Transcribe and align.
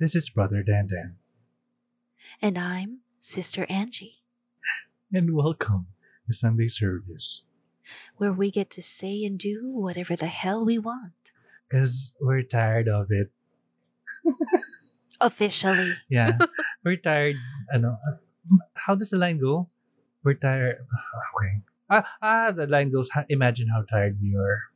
This 0.00 0.16
is 0.16 0.30
Brother 0.30 0.64
Dandan. 0.64 1.20
And 2.40 2.56
I'm 2.56 3.00
Sister 3.18 3.66
Angie, 3.68 4.22
And 5.12 5.34
welcome 5.36 5.88
to 6.26 6.32
Sunday 6.32 6.68
service. 6.68 7.44
where 8.16 8.32
we 8.32 8.50
get 8.50 8.70
to 8.70 8.82
say 8.82 9.24
and 9.24 9.36
do 9.38 9.68
whatever 9.74 10.14
the 10.16 10.30
hell 10.30 10.64
we 10.64 10.78
want. 10.78 11.34
Because 11.68 12.14
we're 12.20 12.42
tired 12.46 12.88
of 12.88 13.10
it. 13.10 13.30
Officially. 15.20 15.94
Yeah. 16.08 16.38
we're 16.84 16.96
tired. 16.96 17.36
Ano, 17.74 17.98
how 18.74 18.94
does 18.94 19.10
the 19.10 19.18
line 19.18 19.38
go? 19.38 19.68
We're 20.24 20.34
tired. 20.40 20.78
Okay. 21.36 21.54
Ah, 21.90 22.06
ah, 22.22 22.50
the 22.52 22.66
line 22.66 22.90
goes, 22.90 23.10
imagine 23.28 23.68
how 23.68 23.82
tired 23.82 24.16
we 24.22 24.34
are. 24.38 24.69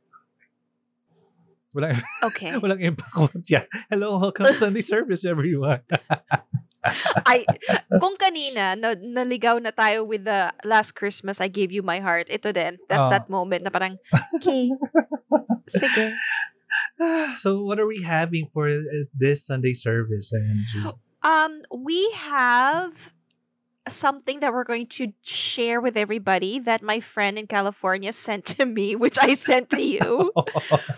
Walang, 1.75 1.99
Okay. 2.31 2.55
walang 2.55 2.79
impact. 2.79 3.35
Hello, 3.91 4.17
welcome 4.17 4.47
to 4.47 4.55
Sunday 4.55 4.81
service, 4.81 5.25
everyone. 5.27 5.83
I 7.25 7.43
kung 7.97 8.13
kanina 8.15 8.77
na, 8.77 8.93
naligaw 8.93 9.57
na 9.57 9.73
tayo 9.73 10.05
with 10.05 10.23
the 10.23 10.53
last 10.63 10.93
Christmas 10.93 11.41
I 11.41 11.49
gave 11.49 11.73
you 11.73 11.81
my 11.81 11.97
heart. 11.99 12.29
Ito 12.29 12.53
din. 12.53 12.77
That's 12.87 13.09
Oh. 13.09 13.11
that 13.11 13.25
moment 13.27 13.65
na 13.65 13.73
parang 13.73 13.97
okay. 14.37 14.69
Sige. 15.65 16.13
so, 17.41 17.65
what 17.65 17.81
are 17.81 17.89
we 17.89 18.05
having 18.05 18.47
for 18.53 18.69
uh, 18.69 19.09
this 19.17 19.43
Sunday 19.49 19.73
service? 19.73 20.29
Angie? 20.31 20.93
Um 21.25 21.65
we 21.73 22.05
have 22.13 23.14
something 23.87 24.39
that 24.39 24.53
we're 24.53 24.63
going 24.63 24.87
to 24.87 25.13
share 25.21 25.79
with 25.79 25.95
everybody 25.95 26.59
that 26.59 26.81
my 26.81 26.99
friend 26.99 27.37
in 27.37 27.47
California 27.47 28.11
sent 28.25 28.45
to 28.57 28.65
me, 28.65 28.95
which 28.95 29.17
I 29.21 29.33
sent 29.33 29.69
to 29.71 29.81
you. 29.81 30.31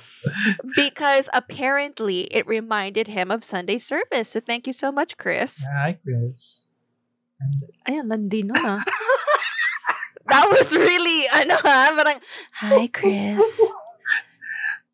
because 0.76 1.30
apparently 1.34 2.22
it 2.34 2.48
reminded 2.48 3.08
him 3.08 3.32
of 3.32 3.44
Sunday 3.44 3.78
service. 3.78 4.30
So 4.30 4.40
thank 4.40 4.68
you 4.68 4.74
so 4.74 4.92
much, 4.92 5.18
Chris. 5.18 5.66
Hi, 5.76 5.98
Chris. 6.04 6.68
Ayan, 7.88 8.10
nandino 8.10 8.58
na. 8.58 8.82
Ah. 8.82 8.84
that 10.32 10.46
was 10.50 10.76
really, 10.76 11.30
ano 11.30 11.56
ha, 11.62 11.94
parang, 11.94 12.20
hi, 12.54 12.88
Chris. 12.88 13.62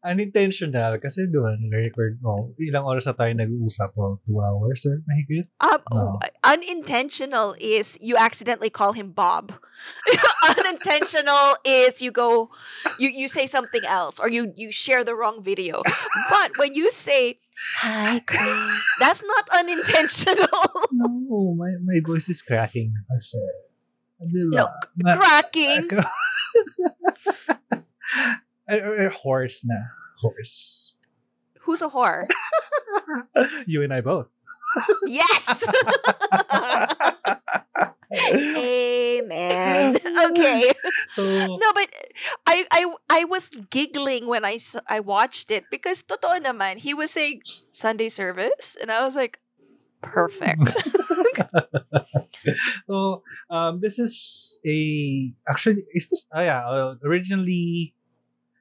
Unintentional 0.04 1.00
kasi 1.00 1.32
doon, 1.32 1.72
record 1.72 2.20
mo, 2.20 2.52
ilang 2.59 2.84
oras 2.84 3.08
na 3.08 3.16
tayo 3.16 3.32
nag-uusap 3.32 3.96
po? 3.96 4.20
Two 4.28 4.36
hours 4.36 4.84
or 4.84 5.00
mahigit? 5.08 5.48
Um, 5.64 5.80
No. 5.96 6.20
Unintentional 6.44 7.56
is 7.56 7.96
you 8.04 8.20
accidentally 8.20 8.68
call 8.68 8.92
him 8.92 9.16
Bob. 9.16 9.56
Unintentional 10.59 11.56
is 11.64 12.04
you 12.04 12.12
go, 12.12 12.52
you, 13.00 13.08
you 13.08 13.31
say 13.31 13.48
something 13.48 13.88
else 13.88 14.20
or 14.20 14.28
you, 14.28 14.52
you 14.59 14.76
share 14.76 15.08
the 15.08 15.16
wrong 15.16 15.40
video. 15.40 15.80
But 16.28 16.59
when 16.59 16.76
you 16.76 16.92
say, 16.92 17.40
hi, 17.80 18.20
Chris, 18.28 18.76
that's 19.00 19.24
not 19.24 19.48
unintentional. 19.56 20.68
No, 20.94 21.56
my, 21.56 21.80
my 21.80 22.04
voice 22.06 22.28
is 22.28 22.44
cracking 22.44 22.92
kasi. 23.08 23.40
Diba? 24.24 24.56
No, 24.56 24.68
Cracking. 25.16 25.88
Eh, 28.69 28.80
eh, 28.80 29.09
hoarse 29.09 29.64
na. 29.66 29.75
Hoarse. 30.22 30.97
Who's 31.61 31.81
a 31.81 31.89
whore? 31.89 32.28
you 33.66 33.84
and 33.84 33.94
I 33.94 34.01
both. 34.01 34.28
Yes! 35.06 35.63
Amen. 38.13 39.97
Okay. 39.97 40.72
So, 41.16 41.57
No, 41.57 41.73
but 41.73 41.90
I 42.46 42.66
I 42.72 42.94
I 43.09 43.23
was 43.25 43.50
giggling 43.69 44.28
when 44.28 44.46
I 44.46 44.57
I 44.88 45.00
watched 45.00 45.52
it 45.52 45.66
because 45.69 46.03
totoo 46.03 46.40
naman, 46.41 46.79
he 46.79 46.94
was 46.94 47.12
saying 47.12 47.41
Sunday 47.72 48.09
service 48.09 48.78
and 48.81 48.91
I 48.91 49.03
was 49.03 49.16
like 49.16 49.40
perfect. 50.02 50.62
so 52.88 53.23
um, 53.50 53.79
this 53.81 54.00
is 54.00 54.59
a 54.66 55.31
actually 55.47 55.84
is 55.94 56.09
this 56.09 56.28
oh 56.34 56.41
yeah 56.41 56.66
uh, 56.66 56.96
originally 57.03 57.94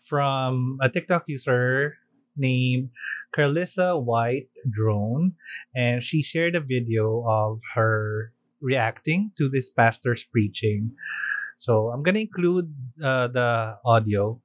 from 0.03 0.79
a 0.83 0.89
TikTok 0.89 1.25
user 1.29 1.95
named 2.37 2.91
Carlissa 3.35 3.97
White 4.03 4.49
Drone, 4.69 5.33
and 5.75 6.03
she 6.05 6.23
shared 6.23 6.55
a 6.55 6.61
video 6.61 7.25
of 7.29 7.61
her 7.75 8.33
reacting 8.61 9.33
to 9.39 9.49
this 9.49 9.71
pastor's 9.71 10.23
preaching. 10.25 10.93
So 11.59 11.89
I'm 11.95 12.03
gonna 12.03 12.21
include 12.27 12.75
uh, 13.03 13.29
the 13.29 13.79
audio. 13.85 14.41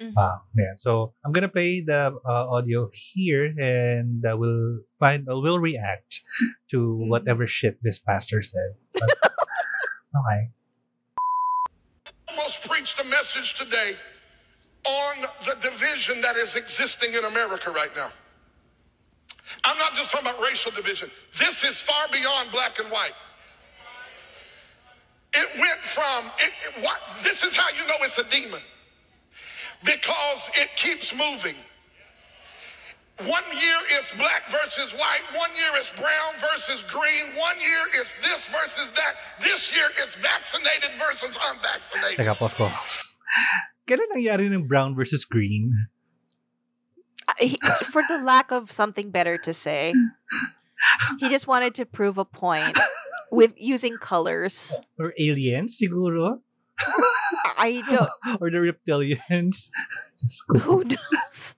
Mhm. 0.00 0.14
Ah, 0.16 0.40
yeah. 0.56 0.74
So 0.80 1.12
I'm 1.24 1.32
gonna 1.32 1.52
play 1.52 1.82
the 1.84 2.16
uh, 2.24 2.44
audio 2.48 2.88
here, 2.92 3.52
and 3.58 4.24
uh, 4.24 4.32
we'll 4.36 4.80
find 4.98 5.28
uh, 5.28 5.36
we'll 5.38 5.60
react 5.60 6.24
to 6.72 6.78
Mhm. 6.78 7.08
whatever 7.12 7.46
shit 7.46 7.78
this 7.82 7.98
pastor 7.98 8.40
said. 8.42 8.74
But- 8.94 9.12
okay. 10.16 10.40
almost 12.28 12.62
preached 12.68 12.98
a 13.00 13.04
message 13.04 13.54
today 13.54 13.96
on 14.84 15.22
the 15.44 15.54
division 15.60 16.20
that 16.22 16.36
is 16.36 16.56
existing 16.56 17.14
in 17.14 17.24
America 17.24 17.70
right 17.70 17.94
now. 17.96 18.10
I'm 19.64 19.76
not 19.78 19.94
just 19.94 20.10
talking 20.10 20.28
about 20.28 20.40
racial 20.40 20.70
division. 20.70 21.10
This 21.38 21.64
is 21.64 21.82
far 21.82 22.06
beyond 22.12 22.50
black 22.52 22.78
and 22.78 22.90
white. 22.90 23.12
It 25.34 25.48
went 25.58 25.80
from 25.80 26.26
it, 26.38 26.52
it- 26.66 26.82
what 26.84 27.00
this 27.22 27.42
is 27.44 27.54
how 27.54 27.68
you 27.70 27.86
know 27.86 27.94
it's 28.02 28.18
a 28.18 28.24
demon. 28.24 28.60
Because 29.84 30.50
it 30.54 30.68
keeps 30.76 31.14
moving. 31.14 31.54
One 33.18 33.44
year 33.52 33.76
it's 33.90 34.12
black 34.14 34.50
versus 34.50 34.92
white. 34.92 35.20
One 35.34 35.50
year 35.56 35.68
it's 35.74 35.90
brown 35.90 36.34
versus 36.38 36.82
green. 36.84 37.36
One 37.36 37.58
year 37.60 37.84
it's 37.94 38.12
this 38.22 38.46
versus 38.48 38.90
that. 38.96 39.14
This 39.40 39.74
year 39.74 39.86
it's 39.98 40.14
vaccinated 40.16 40.90
versus 40.98 41.36
unvaccinated. 41.52 42.16
Kailan 43.90 44.06
nangyari 44.14 44.46
ng 44.46 44.70
brown 44.70 44.94
versus 44.94 45.26
green? 45.26 45.74
He- 47.42 47.58
for 47.90 48.02
the 48.06 48.22
lack 48.22 48.50
of 48.54 48.70
something 48.70 49.10
better 49.10 49.34
to 49.42 49.50
say, 49.50 49.90
he 51.18 51.26
just 51.28 51.46
wanted 51.50 51.74
to 51.74 51.84
prove 51.86 52.18
a 52.18 52.24
point 52.24 52.78
with 53.34 53.54
using 53.58 53.98
colors. 53.98 54.78
Or 54.98 55.10
aliens, 55.18 55.74
siguro? 55.74 56.40
I 57.58 57.82
don't 57.90 58.08
or 58.40 58.48
the 58.50 58.62
reptilians? 58.62 59.68
Who 60.64 60.84
knows. 60.86 61.54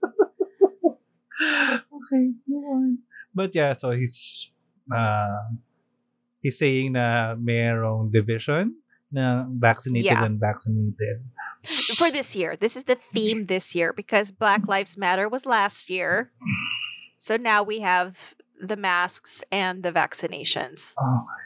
okay, 1.42 2.24
go 2.48 2.56
on. 2.72 2.98
But 3.34 3.54
yeah, 3.54 3.72
so 3.74 3.92
he's 3.92 4.52
uh, 4.92 5.56
he's 6.42 6.58
saying 6.58 6.92
na 6.92 7.34
mayroong 7.38 8.12
division 8.12 8.76
na 9.12 9.46
vaccinated 9.48 10.10
Yeah. 10.10 10.24
and 10.24 10.40
vaccinated. 10.40 11.22
For 11.96 12.10
this 12.10 12.34
year, 12.34 12.56
this 12.56 12.76
is 12.76 12.84
the 12.84 12.94
theme 12.94 13.46
this 13.46 13.74
year 13.74 13.92
because 13.92 14.32
Black 14.32 14.68
Lives 14.68 14.96
Matter 14.96 15.28
was 15.28 15.46
last 15.46 15.90
year. 15.90 16.30
So 17.18 17.36
now 17.36 17.62
we 17.62 17.80
have 17.80 18.34
the 18.60 18.76
masks 18.76 19.42
and 19.52 19.82
the 19.82 19.92
vaccinations. 19.92 20.94
Okay. 20.96 21.42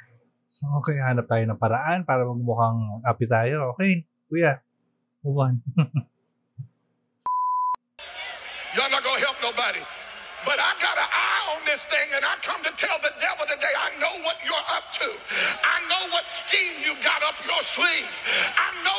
So, 0.57 0.65
okay, 0.81 0.97
hanap 0.97 1.29
tayo 1.29 1.45
ng 1.45 1.61
paraan 1.61 2.09
para 2.09 2.25
magmukhang 2.25 3.05
happy 3.05 3.29
tayo. 3.29 3.77
Okay, 3.77 4.09
kuya. 4.33 4.65
Move 5.21 5.37
on. 5.37 5.61
Y'all 8.73 8.89
not 8.89 9.05
gonna 9.05 9.21
help 9.21 9.37
nobody. 9.45 9.85
But 10.49 10.57
I 10.57 10.73
got 10.81 10.97
an 10.97 11.11
eye 11.13 11.45
on 11.59 11.61
this 11.67 11.83
thing, 11.91 12.09
and 12.15 12.25
I 12.25 12.41
come 12.41 12.63
to 12.63 12.71
tell 12.79 12.97
the 13.03 13.11
devil 13.21 13.45
today, 13.51 13.75
I 13.77 13.93
know 14.01 14.23
what 14.23 14.39
you're 14.47 14.67
up 14.73 14.95
to. 15.03 15.09
I 15.61 15.77
know 15.91 16.09
what 16.15 16.25
scheme 16.25 16.79
you 16.87 16.95
got 17.03 17.19
up 17.21 17.35
your 17.43 17.61
sleeve. 17.61 18.15
I 18.57 18.73
know 18.81 18.87
what 18.87 18.95
you're 18.95 18.96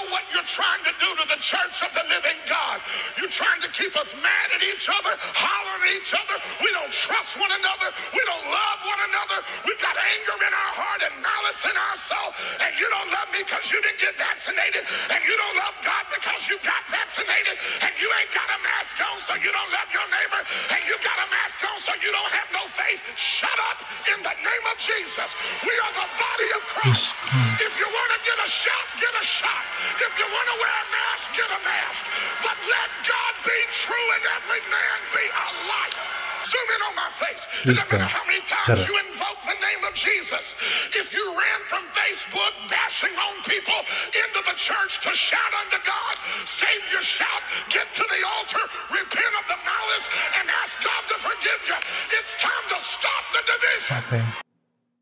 trying 0.48 0.80
to 0.88 0.94
do 0.96 1.10
to 1.20 1.26
the 1.28 1.40
church 1.44 1.84
of 1.84 1.92
the 1.92 2.08
living 2.08 2.40
God. 2.48 2.80
You're 3.20 3.30
trying 3.30 3.60
to 3.62 3.70
keep 3.76 3.94
us 4.00 4.16
mad 4.16 4.48
at 4.56 4.64
each 4.64 4.88
other, 4.88 5.14
hollering 5.36 5.84
at 5.84 5.94
each 6.00 6.16
other. 6.16 6.40
We 6.64 6.72
don't 6.72 6.90
trust 6.90 7.36
one 7.36 7.52
another. 7.52 7.92
We 8.16 8.24
don't 8.24 8.48
love 8.48 8.80
one 8.88 9.02
another. 9.12 9.44
We've 9.68 9.80
got 9.84 10.00
anger 10.00 10.38
in 10.40 10.54
our 10.56 10.74
heart 10.80 11.02
and 11.04 11.14
malice 11.20 11.62
in 11.68 11.76
our 11.76 11.98
soul. 12.00 12.30
And 12.64 12.72
you 12.80 12.88
don't 12.88 13.12
love 13.12 13.28
me 13.36 13.44
because 13.44 13.68
you 13.68 13.78
didn't 13.84 14.00
get 14.00 14.16
vaccinated. 14.16 14.88
And 15.12 15.20
you 15.28 15.36
don't 15.36 15.58
love 15.60 15.76
God 15.84 16.08
because 16.08 16.48
you 16.48 16.56
got 16.64 16.82
vaccinated. 16.88 17.60
And 17.84 17.92
you 18.00 18.08
ain't 18.08 18.32
got 18.32 18.48
a 18.48 18.60
mask 18.64 18.96
on, 19.04 19.20
so 19.20 19.36
you 19.36 19.52
don't 19.52 19.72
love 19.76 19.92
your 19.92 20.08
neighbor. 20.08 20.42
And 20.72 20.82
you 20.88 20.96
got 21.04 21.20
a 21.20 21.28
mask 21.28 21.60
on, 21.68 21.76
so 21.84 21.92
you 22.00 22.10
don't 22.16 22.34
have 22.34 22.50
no 22.56 22.64
faith. 22.72 23.04
Shut 23.20 23.58
up 23.68 23.84
in 24.16 24.24
the 24.24 24.36
name 24.40 24.66
of 24.72 24.78
Jesus. 24.80 25.30
We 25.68 25.76
are 25.76 25.94
the 25.94 26.08
body 26.16 26.50
of 26.56 26.62
Christ. 26.72 27.12
If 27.60 27.76
you 27.76 27.88
want 27.92 28.10
to 28.16 28.20
get 28.24 28.38
a 28.40 28.50
shot, 28.50 28.86
get 28.96 29.12
a 29.12 29.26
shot. 29.26 29.64
If 30.00 30.14
you 30.16 30.28
want 30.38 30.48
to 30.54 30.58
wear 30.62 30.76
a 30.78 30.88
mask, 30.94 31.26
get 31.34 31.50
a 31.50 31.62
mask. 31.66 32.04
But 32.46 32.58
let 32.70 32.90
God 33.10 33.34
be 33.42 33.60
true 33.74 34.08
and 34.22 34.24
every 34.38 34.62
man 34.70 34.98
be 35.10 35.26
a 35.26 35.48
liar. 35.66 36.06
Zoom 36.46 36.68
in 36.78 36.82
on 36.88 36.96
my 36.96 37.10
face. 37.12 37.44
It 37.66 37.76
doesn't 37.76 37.92
matter 37.92 38.08
how 38.08 38.24
many 38.24 38.40
times 38.46 38.86
you 38.86 38.94
invoke 39.04 39.42
the 39.44 39.58
name 39.58 39.82
of 39.84 39.94
Jesus. 39.98 40.56
If 40.96 41.12
you 41.12 41.26
ran 41.34 41.60
from 41.68 41.84
Facebook 41.92 42.54
bashing 42.70 43.12
on 43.18 43.42
people 43.44 43.82
into 44.16 44.42
the 44.46 44.56
church 44.56 45.02
to 45.04 45.12
shout 45.12 45.54
unto 45.66 45.82
God, 45.84 46.16
save 46.48 46.86
your 46.94 47.04
shout, 47.04 47.44
get 47.68 47.92
to 47.98 48.06
the 48.06 48.22
altar, 48.38 48.64
repent 48.94 49.34
of 49.42 49.46
the 49.52 49.60
malice, 49.66 50.08
and 50.40 50.46
ask 50.64 50.78
God 50.80 51.04
to 51.12 51.16
forgive 51.20 51.62
you. 51.68 51.78
It's 52.16 52.32
time 52.40 52.66
to 52.72 52.80
stop 52.80 53.24
the 53.34 53.42
Okay. 53.88 54.24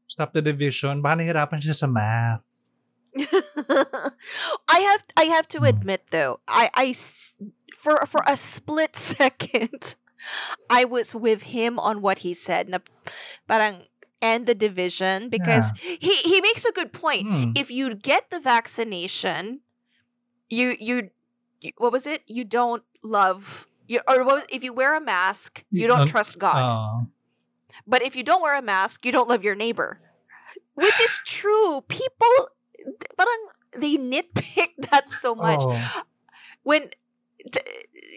Stop 0.07 0.31
the 0.31 0.41
division. 0.41 1.03
Baka 1.03 1.19
nahirapan 1.19 1.59
siya 1.59 1.75
sa 1.75 1.89
math. 1.91 2.54
I 4.67 4.79
have 4.79 5.03
I 5.17 5.23
have 5.31 5.47
to 5.49 5.63
admit 5.63 6.07
though, 6.11 6.39
I 6.47 6.69
I 6.75 6.93
for 7.75 8.05
for 8.05 8.23
a 8.27 8.35
split 8.35 8.95
second, 8.99 9.95
I 10.69 10.85
was 10.85 11.15
with 11.15 11.43
him 11.55 11.79
on 11.79 12.01
what 12.01 12.19
he 12.19 12.33
said. 12.33 12.69
Na 12.69 12.79
parang 13.47 13.87
end 14.21 14.47
the 14.47 14.55
division 14.55 15.29
because 15.29 15.71
he 15.79 16.15
he 16.23 16.41
makes 16.41 16.65
a 16.65 16.71
good 16.71 16.91
point. 16.91 17.27
Hmm. 17.27 17.51
If 17.55 17.69
you 17.71 17.95
get 17.95 18.29
the 18.29 18.39
vaccination, 18.39 19.61
you 20.49 20.75
you 20.79 21.09
what 21.77 21.91
was 21.91 22.05
it? 22.05 22.21
You 22.27 22.43
don't 22.43 22.83
love 23.03 23.69
you 23.87 24.01
or 24.07 24.23
what, 24.23 24.43
was- 24.43 24.49
if 24.51 24.63
you 24.63 24.73
wear 24.73 24.95
a 24.97 25.01
mask, 25.01 25.63
you 25.69 25.81
You 25.83 25.87
don't 25.87 26.07
trust 26.07 26.39
God. 26.39 26.57
Ah. 26.57 27.05
But 27.85 28.01
if 28.01 28.15
you 28.15 28.23
don't 28.23 28.41
wear 28.41 28.57
a 28.57 28.61
mask, 28.65 29.05
you 29.05 29.11
don't 29.11 29.29
love 29.29 29.43
your 29.43 29.53
neighbor. 29.55 30.01
Which 30.73 30.99
is 30.99 31.21
true. 31.23 31.81
People 31.87 32.49
parang 33.15 33.41
they 33.73 33.97
nitpick 33.97 34.75
that 34.91 35.07
so 35.09 35.33
much. 35.35 35.61
Oh. 35.63 35.75
When 36.63 36.89
t- 37.45 37.61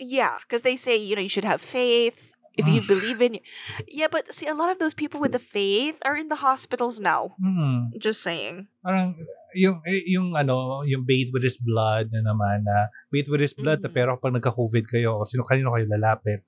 yeah, 0.01 0.39
because 0.43 0.63
they 0.63 0.77
say, 0.77 0.97
you 0.97 1.17
know, 1.17 1.23
you 1.25 1.29
should 1.33 1.45
have 1.49 1.61
faith 1.61 2.33
if 2.59 2.67
you 2.67 2.81
believe 2.87 3.21
in 3.21 3.39
Yeah, 3.87 4.09
but 4.11 4.33
see 4.33 4.47
a 4.47 4.55
lot 4.57 4.71
of 4.71 4.79
those 4.79 4.95
people 4.95 5.21
with 5.21 5.33
the 5.33 5.43
faith 5.43 5.99
are 6.05 6.17
in 6.17 6.29
the 6.29 6.41
hospitals 6.41 6.99
now. 7.01 7.35
Hmm. 7.39 7.93
Just 7.99 8.23
saying. 8.23 8.69
Parang 8.83 9.15
yung 9.57 9.81
eh, 9.89 10.05
yung 10.07 10.37
ano, 10.37 10.85
yung 10.85 11.05
bathe 11.09 11.33
with 11.33 11.43
his 11.43 11.57
blood 11.57 12.13
na 12.13 12.21
naman 12.21 12.69
na 12.69 12.93
bathe 13.09 13.29
with 13.29 13.41
his 13.41 13.57
blood 13.57 13.81
Mhm. 13.81 13.93
pero 13.93 14.17
pag 14.21 14.33
nagka-COVID 14.37 14.85
kayo, 14.87 15.25
sino 15.25 15.43
kanino 15.43 15.73
kayo 15.73 15.89
lalapit? 15.89 16.45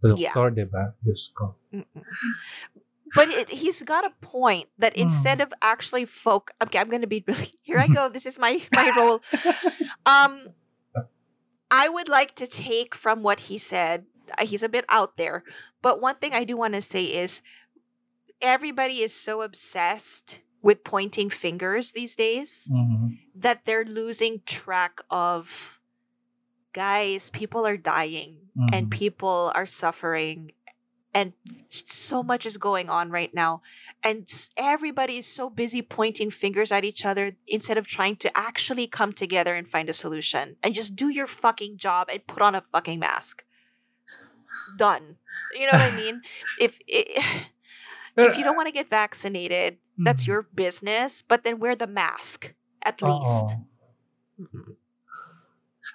Sa 0.00 0.12
Yeah. 0.16 0.32
doktor, 0.32 0.48
di 0.52 0.64
ba? 0.64 0.92
Diyos 1.00 1.28
ko. 1.32 1.56
Mm-mm. 1.72 2.04
But 3.14 3.28
it, 3.28 3.48
he's 3.50 3.82
got 3.82 4.04
a 4.04 4.12
point 4.20 4.68
that 4.78 4.94
instead 4.96 5.40
of 5.40 5.52
actually 5.62 6.04
folk, 6.04 6.52
okay, 6.62 6.78
I'm 6.78 6.88
gonna 6.88 7.06
be 7.06 7.24
really 7.26 7.54
here. 7.62 7.78
I 7.78 7.88
go. 7.88 8.08
This 8.08 8.26
is 8.26 8.38
my 8.38 8.60
my 8.72 8.92
role. 8.96 9.20
Um, 10.06 10.54
I 11.70 11.88
would 11.88 12.08
like 12.08 12.34
to 12.36 12.46
take 12.46 12.94
from 12.94 13.22
what 13.22 13.40
he 13.50 13.58
said. 13.58 14.06
uh, 14.38 14.46
He's 14.46 14.62
a 14.62 14.68
bit 14.68 14.84
out 14.88 15.16
there, 15.16 15.42
but 15.82 16.00
one 16.00 16.14
thing 16.16 16.34
I 16.34 16.44
do 16.44 16.56
want 16.56 16.74
to 16.74 16.82
say 16.82 17.04
is 17.04 17.42
everybody 18.40 19.00
is 19.00 19.12
so 19.14 19.42
obsessed 19.42 20.40
with 20.62 20.84
pointing 20.84 21.30
fingers 21.30 21.92
these 21.92 22.14
days 22.16 22.68
Mhm. 22.72 23.18
that 23.34 23.64
they're 23.64 23.84
losing 23.84 24.42
track 24.46 25.00
of 25.10 25.80
guys. 26.72 27.30
People 27.30 27.66
are 27.66 27.76
dying 27.76 28.50
and 28.72 28.86
Mhm. 28.86 28.90
people 28.90 29.52
are 29.54 29.66
suffering 29.66 30.52
and 31.12 31.32
so 31.68 32.22
much 32.22 32.46
is 32.46 32.56
going 32.56 32.88
on 32.88 33.10
right 33.10 33.34
now. 33.34 33.62
And 34.02 34.26
everybody 34.56 35.18
is 35.18 35.26
so 35.26 35.50
busy 35.50 35.82
pointing 35.82 36.30
fingers 36.30 36.70
at 36.70 36.84
each 36.84 37.04
other 37.04 37.36
instead 37.46 37.78
of 37.78 37.86
trying 37.86 38.16
to 38.22 38.30
actually 38.38 38.86
come 38.86 39.12
together 39.12 39.54
and 39.54 39.66
find 39.66 39.88
a 39.88 39.92
solution. 39.92 40.56
And 40.62 40.74
just 40.74 40.94
do 40.94 41.08
your 41.08 41.26
fucking 41.26 41.78
job 41.78 42.08
and 42.12 42.26
put 42.26 42.42
on 42.42 42.54
a 42.54 42.60
fucking 42.60 42.98
mask. 43.00 43.42
Done. 44.78 45.16
You 45.54 45.66
know 45.66 45.78
what 45.78 45.92
i 45.92 45.96
mean? 45.96 46.22
If 46.60 46.78
if 46.86 48.36
you 48.36 48.44
don't 48.44 48.56
want 48.56 48.68
to 48.68 48.74
get 48.74 48.88
vaccinated 48.90 49.78
that's 49.98 50.24
Mhm. 50.24 50.28
your 50.28 50.42
business 50.54 51.22
but 51.22 51.42
then 51.42 51.58
wear 51.58 51.74
the 51.74 51.86
mask 51.86 52.54
at 52.82 53.02
least. 53.02 53.56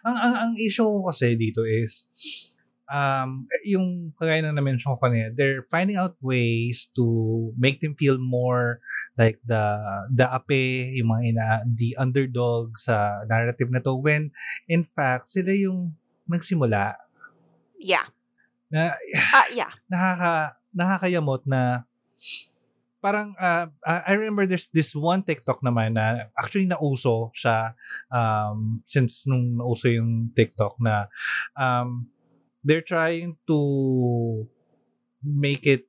Ang, 0.05 0.15
ang, 0.17 0.33
ang 0.37 0.51
issue 0.59 0.85
ko 0.85 1.09
kasi 1.09 1.33
dito 1.33 1.65
is, 1.65 2.05
um, 2.91 3.49
yung 3.65 4.13
kagaya 4.17 4.45
na 4.45 4.55
na-mention 4.55 4.95
ko 4.95 4.99
kanina, 5.01 5.33
they're 5.33 5.65
finding 5.65 5.97
out 5.97 6.15
ways 6.21 6.89
to 6.93 7.51
make 7.57 7.81
them 7.81 7.95
feel 7.97 8.17
more 8.17 8.81
like 9.15 9.39
the 9.47 9.63
the 10.11 10.27
ape, 10.27 10.91
yung 10.99 11.07
mga 11.07 11.23
ina, 11.31 11.47
the 11.63 11.95
underdog 11.95 12.75
sa 12.75 13.23
narrative 13.31 13.71
na 13.71 13.79
to 13.79 13.95
when 13.95 14.31
in 14.67 14.83
fact 14.83 15.31
sila 15.31 15.55
yung 15.55 15.95
nagsimula. 16.27 16.99
Yeah. 17.79 18.11
Na 18.69 18.99
uh, 18.99 19.47
yeah. 19.53 19.71
nakaka 19.91 20.59
nakakayamot 20.75 21.47
na 21.47 21.87
parang 23.05 23.37
uh, 23.37 23.69
I 23.85 24.17
remember 24.17 24.49
there's 24.49 24.65
this 24.73 24.97
one 24.97 25.21
TikTok 25.21 25.61
naman 25.61 25.93
na 25.93 26.25
actually 26.33 26.65
nauso 26.65 27.29
siya 27.37 27.77
um, 28.09 28.81
since 28.81 29.29
nung 29.29 29.61
nauso 29.61 29.93
yung 29.93 30.33
TikTok 30.33 30.81
na 30.81 31.05
um, 31.53 32.09
they're 32.65 32.83
trying 32.83 33.37
to 33.45 33.59
make 35.21 35.69
it 35.69 35.85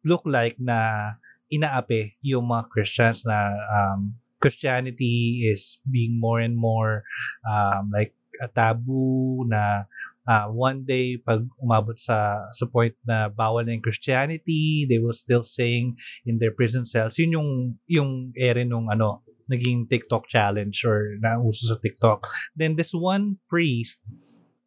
look 0.00 0.24
like 0.24 0.56
na 0.56 1.12
inaapi 1.52 2.16
yung 2.24 2.48
mga 2.48 2.72
Christians 2.72 3.22
na 3.28 3.52
um, 3.70 4.16
Christianity 4.40 5.46
is 5.46 5.78
being 5.86 6.18
more 6.18 6.40
and 6.40 6.56
more 6.56 7.04
um, 7.44 7.92
like 7.92 8.16
a 8.40 8.48
taboo 8.48 9.44
na 9.48 9.84
ah, 10.26 10.50
one 10.50 10.82
day 10.84 11.16
pag 11.16 11.46
umabot 11.62 11.96
sa 11.96 12.50
sa 12.50 12.66
point 12.66 12.92
na 13.06 13.30
bawal 13.30 13.62
na 13.62 13.72
yung 13.72 13.84
Christianity, 13.84 14.84
they 14.84 14.98
will 14.98 15.16
still 15.16 15.46
saying 15.46 15.96
in 16.26 16.42
their 16.42 16.52
prison 16.52 16.84
cells. 16.84 17.16
Yun 17.16 17.38
yung 17.38 17.50
yung 17.86 18.10
ere 18.36 18.66
nung 18.66 18.90
ano, 18.90 19.22
naging 19.48 19.86
TikTok 19.86 20.26
challenge 20.26 20.82
or 20.84 21.16
nauso 21.22 21.70
sa 21.70 21.78
TikTok. 21.78 22.26
Then 22.58 22.74
this 22.74 22.92
one 22.92 23.38
priest, 23.48 24.02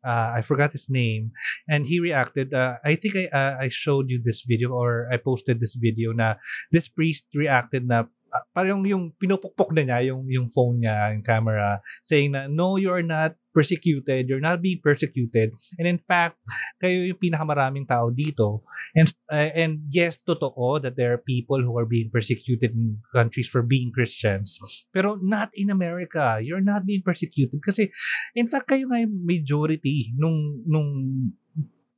uh, 0.05 0.33
I 0.35 0.41
forgot 0.41 0.71
his 0.71 0.89
name, 0.89 1.31
and 1.67 1.87
he 1.87 1.99
reacted. 1.99 2.53
Uh, 2.53 2.77
I 2.85 2.95
think 2.95 3.15
I 3.15 3.25
uh, 3.27 3.57
I 3.59 3.67
showed 3.69 4.09
you 4.09 4.21
this 4.23 4.43
video 4.47 4.69
or 4.71 5.07
I 5.11 5.17
posted 5.17 5.59
this 5.59 5.75
video 5.75 6.11
na 6.11 6.35
this 6.71 6.87
priest 6.87 7.27
reacted 7.35 7.87
na 7.87 8.05
uh, 8.29 8.45
parang 8.53 8.85
yung 8.85 9.11
pinupukpok 9.17 9.73
na 9.75 9.83
niya 9.85 10.13
yung 10.13 10.25
yung 10.29 10.47
phone 10.47 10.85
niya, 10.85 11.13
yung 11.13 11.25
camera, 11.25 11.81
saying 12.05 12.33
na 12.33 12.45
no, 12.47 12.77
you 12.77 12.93
are 12.93 13.05
not 13.05 13.35
persecuted, 13.49 14.29
you're 14.29 14.43
not 14.43 14.61
being 14.61 14.79
persecuted. 14.79 15.51
And 15.75 15.89
in 15.89 15.99
fact, 15.99 16.37
kayo 16.79 17.09
yung 17.09 17.19
pinakamaraming 17.19 17.89
tao 17.89 18.13
dito. 18.13 18.63
And 18.93 19.09
uh, 19.29 19.51
and 19.53 19.85
yes, 19.89 20.21
totoo 20.21 20.81
that 20.81 20.95
there 20.95 21.13
are 21.13 21.21
people 21.21 21.61
who 21.61 21.75
are 21.77 21.89
being 21.89 22.09
persecuted 22.13 22.73
in 22.73 23.01
countries 23.13 23.49
for 23.49 23.61
being 23.61 23.91
Christians. 23.93 24.57
Pero 24.93 25.17
not 25.21 25.49
in 25.53 25.69
America. 25.69 26.39
You're 26.41 26.63
not 26.63 26.85
being 26.85 27.03
persecuted 27.05 27.61
kasi 27.61 27.89
in 28.33 28.45
fact 28.45 28.69
kayo 28.69 28.89
nga 28.89 29.01
yung 29.01 29.25
majority 29.25 30.13
nung 30.17 30.61
nung 30.65 30.89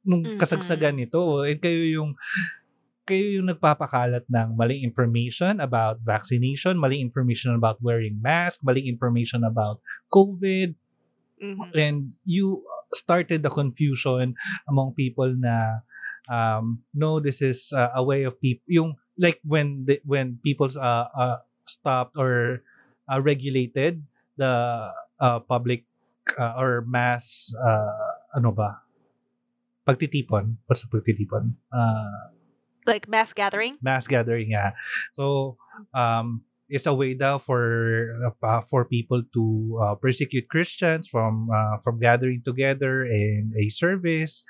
nung 0.02 0.24
Mm-mm. 0.26 0.40
kasagsagan 0.42 0.98
nito. 0.98 1.46
And 1.46 1.62
kayo 1.62 1.82
yung 1.86 2.18
kayo 3.05 3.41
yung 3.41 3.50
nagpapakalat 3.50 4.25
ng 4.29 4.53
maling 4.53 4.86
information 4.86 5.58
about 5.60 6.00
vaccination, 6.05 6.77
maling 6.77 7.01
information 7.01 7.58
about 7.58 7.81
wearing 7.81 8.22
mask, 8.22 8.62
maling 8.62 8.86
information 8.86 9.41
about 9.41 9.81
COVID, 10.13 10.77
Mhm. 11.41 11.74
and 11.74 11.98
you 12.24 12.62
started 12.93 13.41
the 13.41 13.50
confusion 13.50 14.38
among 14.70 14.93
people 14.93 15.34
na 15.34 15.81
um 16.29 16.86
no 16.93 17.17
this 17.17 17.41
is 17.41 17.74
uh, 17.74 17.89
a 17.98 18.03
way 18.05 18.22
of 18.22 18.38
people 18.38 18.62
yung 18.70 18.93
like 19.17 19.41
when 19.41 19.89
the, 19.89 19.98
when 20.05 20.38
people 20.46 20.70
uh, 20.77 21.10
uh 21.10 21.41
stopped 21.65 22.13
or 22.13 22.62
uh, 23.10 23.17
regulated 23.17 24.05
the 24.38 24.53
uh, 25.17 25.39
public 25.50 25.89
uh, 26.38 26.53
or 26.53 26.86
mass 26.86 27.50
uh, 27.58 28.38
ano 28.38 28.53
ba? 28.53 28.86
Pagtitipon? 29.81 30.62
What's 30.70 30.86
pagtitipon. 30.86 31.58
Uh 31.74 32.41
like 32.86 33.08
mass 33.08 33.34
gathering? 33.34 33.78
Mass 33.82 34.08
gathering 34.08 34.52
yeah. 34.52 34.72
So 35.14 35.58
um 35.94 36.44
it's 36.72 36.88
a 36.88 36.96
way 36.96 37.14
daw 37.14 37.36
for 37.36 38.16
uh, 38.40 38.64
for 38.64 38.88
people 38.88 39.22
to 39.36 39.44
uh, 39.84 39.96
persecute 40.00 40.48
Christians 40.48 41.12
from 41.12 41.52
uh, 41.52 41.78
from 41.84 42.00
gathering 42.00 42.42
together 42.48 43.04
in 43.04 43.52
a 43.60 43.68
service. 43.68 44.48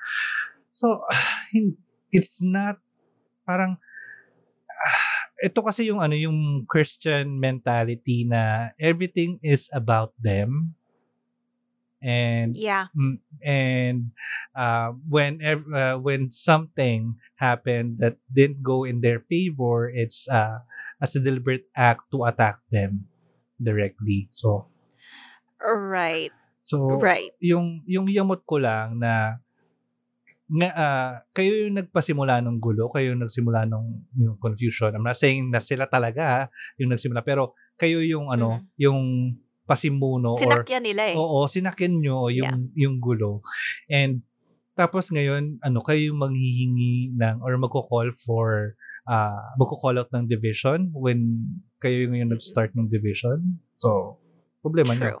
So 0.72 1.02
it's 2.14 2.38
not 2.38 2.78
parang 3.42 3.82
ito 5.46 5.58
kasi 5.66 5.90
yung 5.90 5.98
ano 5.98 6.14
yung 6.14 6.62
Christian 6.70 7.42
mentality 7.42 8.22
na 8.22 8.70
everything 8.78 9.42
is 9.42 9.66
about 9.74 10.14
them 10.14 10.78
and 12.02 12.58
yeah 12.58 12.90
and 13.40 14.10
uh, 14.58 14.90
when 15.08 15.38
uh, 15.40 15.96
when 15.96 16.28
something 16.28 17.14
happened 17.38 18.02
that 18.02 18.18
didn't 18.28 18.62
go 18.62 18.84
in 18.84 19.00
their 19.00 19.22
favor, 19.30 19.88
it's 19.88 20.26
uh, 20.28 20.60
as 21.00 21.14
a 21.14 21.22
deliberate 21.22 21.70
act 21.74 22.10
to 22.10 22.26
attack 22.26 22.58
them 22.70 23.06
directly. 23.62 24.28
So 24.34 24.66
right 25.62 26.34
so 26.66 26.98
right 26.98 27.30
yung 27.38 27.86
yung 27.86 28.10
yamot 28.10 28.42
ko 28.42 28.58
lang 28.58 28.98
na 28.98 29.38
nga 30.52 30.70
ah, 30.76 31.12
kayo 31.32 31.64
yung 31.64 31.80
nagpasimula 31.80 32.44
ng 32.44 32.60
gulo, 32.60 32.92
kayo 32.92 33.16
yung 33.16 33.24
nagsimula 33.24 33.64
ng 33.64 33.84
yung 34.20 34.36
confusion. 34.36 34.92
I'm 34.92 35.06
not 35.06 35.16
saying 35.16 35.48
na 35.48 35.64
sila 35.64 35.88
talaga 35.88 36.22
ah, 36.28 36.44
yung 36.76 36.92
nagsimula, 36.92 37.24
pero 37.24 37.56
kayo 37.80 38.04
yung 38.04 38.28
ano, 38.28 38.60
yung 38.76 39.32
pasimuno 39.72 40.36
or 40.36 40.36
sinakyan 40.36 40.84
nila 40.84 41.02
eh 41.08 41.16
Oo, 41.16 41.48
sinakyan 41.48 41.96
nyo 41.98 42.28
yung, 42.28 42.68
yung 42.76 43.00
gulo. 43.00 43.40
And 43.88 44.20
tapos 44.72 45.08
ngayon, 45.08 45.60
ano, 45.60 45.80
kayo 45.80 46.12
yung 46.12 46.20
manghihingi 46.20 47.12
ng 47.16 47.40
or 47.40 47.56
magko-call 47.56 48.12
for 48.12 48.76
uh, 49.04 49.52
magko-call 49.56 49.96
out 49.96 50.08
ng 50.12 50.28
division 50.28 50.92
when 50.92 51.44
kayo 51.76 52.04
yung, 52.08 52.16
yung 52.16 52.32
nag-start 52.32 52.72
ng 52.72 52.88
division. 52.88 53.60
So, 53.76 54.16
problema 54.60 54.92
niyo. 54.92 55.20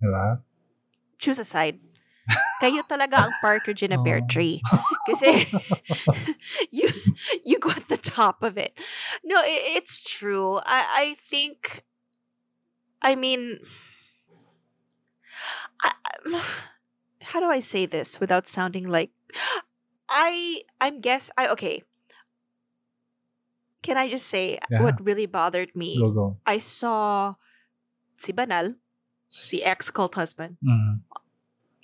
Diba? 0.00 0.26
Choose 1.16 1.40
a 1.40 1.48
side. 1.48 1.80
Kayo 2.60 2.84
talaga 2.84 3.24
ang 3.24 3.32
partridge 3.40 3.80
in 3.80 3.96
a 3.96 4.00
pear 4.04 4.20
Oh. 4.24 4.28
tree. 4.28 4.60
Kasi 5.08 5.48
you 6.76 6.86
you 7.42 7.56
go 7.56 7.72
at 7.72 7.88
the 7.88 7.96
top 7.96 8.44
of 8.44 8.60
it. 8.60 8.76
No, 9.24 9.40
i- 9.40 9.80
it's 9.80 10.04
true. 10.04 10.60
I 10.68 11.08
I 11.08 11.16
think 11.16 11.88
I 13.00 13.16
mean 13.16 13.58
how 17.22 17.40
do 17.40 17.46
I 17.46 17.60
say 17.60 17.86
this 17.86 18.20
without 18.20 18.46
sounding 18.48 18.88
like 18.88 19.10
I 20.10 20.62
I'm 20.80 21.00
guess 21.00 21.30
I 21.38 21.48
okay. 21.54 21.82
Can 23.82 23.96
I 23.96 24.08
just 24.08 24.26
say 24.26 24.58
Yeah. 24.70 24.82
what 24.82 25.00
really 25.00 25.26
bothered 25.26 25.72
me? 25.74 25.96
Go, 25.98 26.10
go. 26.12 26.26
I 26.44 26.58
saw 26.58 27.34
si 28.16 28.32
Banal, 28.32 28.76
si 29.28 29.62
ex-cult 29.64 30.14
husband. 30.14 30.58
Mm. 30.60 31.00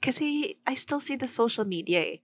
Kasi 0.03 0.59
I 0.67 0.75
still 0.75 1.01
see 1.01 1.17
the 1.17 1.27
social 1.27 1.65
media 1.65 2.01
eh. 2.05 2.17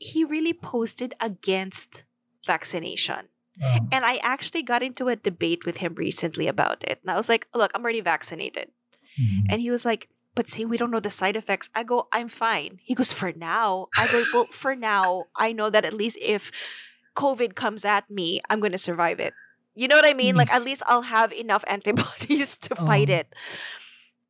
He 0.00 0.24
really 0.24 0.54
posted 0.56 1.12
against 1.20 2.04
vaccination. 2.46 3.28
Um, 3.62 3.86
And 3.92 4.02
I 4.08 4.18
actually 4.24 4.64
got 4.64 4.82
into 4.82 5.06
a 5.12 5.14
debate 5.20 5.62
with 5.68 5.78
him 5.78 5.94
recently 5.94 6.48
about 6.48 6.82
it. 6.82 6.98
And 7.04 7.10
I 7.12 7.14
was 7.14 7.28
like, 7.28 7.46
look, 7.54 7.70
I'm 7.74 7.84
already 7.84 8.00
vaccinated. 8.02 8.72
mm. 9.20 9.46
And 9.52 9.60
he 9.60 9.70
was 9.70 9.84
like, 9.84 10.08
but 10.34 10.48
see, 10.48 10.64
we 10.64 10.76
don't 10.76 10.90
know 10.90 11.00
the 11.00 11.10
side 11.10 11.36
effects. 11.36 11.70
I 11.74 11.82
go, 11.82 12.08
I'm 12.12 12.26
fine. 12.26 12.80
He 12.82 12.94
goes, 12.94 13.12
for 13.12 13.32
now. 13.32 13.88
I 13.96 14.06
go, 14.10 14.22
well, 14.34 14.44
for 14.50 14.74
now, 14.74 15.24
I 15.36 15.52
know 15.52 15.70
that 15.70 15.84
at 15.84 15.94
least 15.94 16.18
if 16.20 16.50
COVID 17.14 17.54
comes 17.54 17.84
at 17.84 18.10
me, 18.10 18.40
I'm 18.50 18.58
going 18.60 18.72
to 18.74 18.78
survive 18.78 19.20
it. 19.20 19.32
You 19.74 19.86
know 19.88 19.96
what 19.96 20.06
I 20.06 20.14
mean? 20.14 20.34
Mm. 20.34 20.38
Like, 20.38 20.52
at 20.52 20.62
least 20.64 20.82
I'll 20.86 21.06
have 21.06 21.32
enough 21.32 21.64
antibodies 21.66 22.58
to 22.66 22.74
fight 22.74 23.10
Oh. 23.10 23.14
it. 23.22 23.28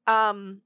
Um, 0.06 0.60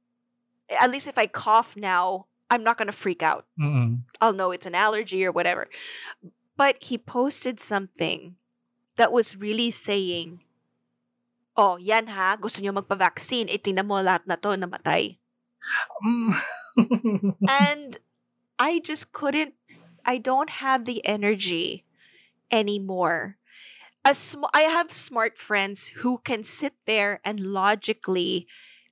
at 0.68 0.90
least 0.90 1.06
if 1.06 1.18
I 1.18 1.26
cough 1.26 1.76
now, 1.76 2.26
I'm 2.50 2.64
not 2.64 2.78
going 2.78 2.86
to 2.90 2.96
freak 2.96 3.22
out. 3.22 3.46
Mm-mm. 3.60 4.02
I'll 4.20 4.32
know 4.32 4.50
it's 4.50 4.66
an 4.66 4.74
allergy 4.74 5.24
or 5.24 5.30
whatever. 5.32 5.68
But 6.56 6.82
he 6.82 6.98
posted 6.98 7.60
something 7.60 8.34
that 8.96 9.12
was 9.12 9.36
really 9.36 9.70
saying, 9.70 10.42
Oh, 11.58 11.74
yan 11.74 12.06
ha, 12.14 12.38
gusto 12.38 12.62
niyo 12.62 12.70
magpa-vaccine, 12.70 13.50
eh 13.50 13.58
tingnan 13.58 13.90
mo 13.90 13.98
lahat 13.98 14.22
na 14.30 14.38
to 14.38 14.54
namatay. 14.54 15.18
And 17.48 17.98
I 18.58 18.80
just 18.84 19.12
couldn't, 19.12 19.54
I 20.04 20.18
don't 20.18 20.50
have 20.50 20.84
the 20.84 21.04
energy 21.06 21.84
anymore. 22.50 23.36
As 24.04 24.18
sm- 24.18 24.44
I 24.54 24.62
have 24.62 24.90
smart 24.90 25.36
friends 25.36 25.88
who 25.88 26.18
can 26.18 26.42
sit 26.42 26.74
there 26.86 27.20
and 27.24 27.40
logically 27.40 28.46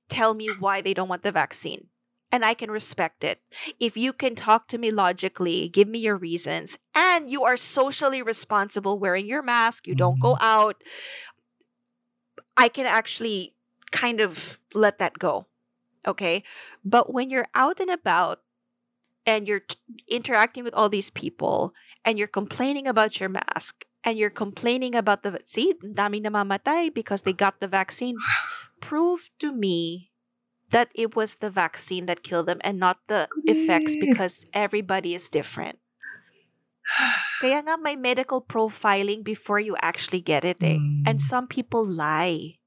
tell 0.09 0.33
me 0.33 0.49
why 0.59 0.81
they 0.81 0.93
don't 0.93 1.09
want 1.09 1.23
the 1.23 1.31
vaccine. 1.31 1.87
And 2.31 2.43
I 2.43 2.53
can 2.53 2.69
respect 2.69 3.23
it. 3.23 3.41
If 3.79 3.95
you 3.95 4.11
can 4.11 4.35
talk 4.35 4.67
to 4.67 4.77
me 4.77 4.91
logically, 4.91 5.69
give 5.69 5.87
me 5.87 5.99
your 5.99 6.17
reasons, 6.17 6.77
and 6.93 7.31
you 7.31 7.45
are 7.45 7.55
socially 7.55 8.21
responsible 8.21 8.99
wearing 8.99 9.27
your 9.27 9.41
mask, 9.41 9.87
you 9.87 9.95
don't 9.95 10.19
go 10.19 10.35
mm-hmm. 10.35 10.43
out, 10.43 10.83
I 12.57 12.67
can 12.67 12.85
actually 12.85 13.55
kind 13.91 14.19
of 14.19 14.59
let 14.73 14.97
that 14.97 15.19
go. 15.19 15.47
Okay. 16.07 16.43
But 16.85 17.13
when 17.13 17.29
you're 17.29 17.47
out 17.53 17.79
and 17.79 17.91
about 17.91 18.41
and 19.27 19.47
you're 19.47 19.59
t- 19.61 19.75
interacting 20.07 20.63
with 20.63 20.73
all 20.73 20.89
these 20.89 21.09
people 21.11 21.73
and 22.05 22.17
you're 22.17 22.31
complaining 22.31 22.87
about 22.87 23.19
your 23.19 23.29
mask 23.29 23.83
and 24.03 24.17
you're 24.17 24.31
complaining 24.31 24.95
about 24.95 25.23
the 25.23 25.39
see, 25.43 25.75
daming 25.83 26.23
namamatay 26.23 26.93
because 26.93 27.23
they 27.23 27.33
got 27.33 27.59
the 27.59 27.67
vaccine, 27.67 28.15
prove 28.81 29.29
to 29.39 29.51
me 29.51 30.11
that 30.71 30.91
it 30.95 31.15
was 31.15 31.35
the 31.35 31.49
vaccine 31.49 32.05
that 32.07 32.23
killed 32.23 32.47
them 32.47 32.59
and 32.63 32.79
not 32.79 32.99
the 33.07 33.27
effects 33.45 33.95
because 33.99 34.45
everybody 34.53 35.13
is 35.13 35.29
different. 35.29 35.79
Kaya 37.41 37.61
nga 37.63 37.77
may 37.77 37.95
medical 37.95 38.41
profiling 38.41 39.23
before 39.23 39.59
you 39.59 39.75
actually 39.81 40.21
get 40.21 40.43
it 40.43 40.57
eh. 40.63 40.79
And 41.05 41.19
Mm. 41.19 41.21
some 41.21 41.47
people 41.47 41.83
lie. 41.85 42.59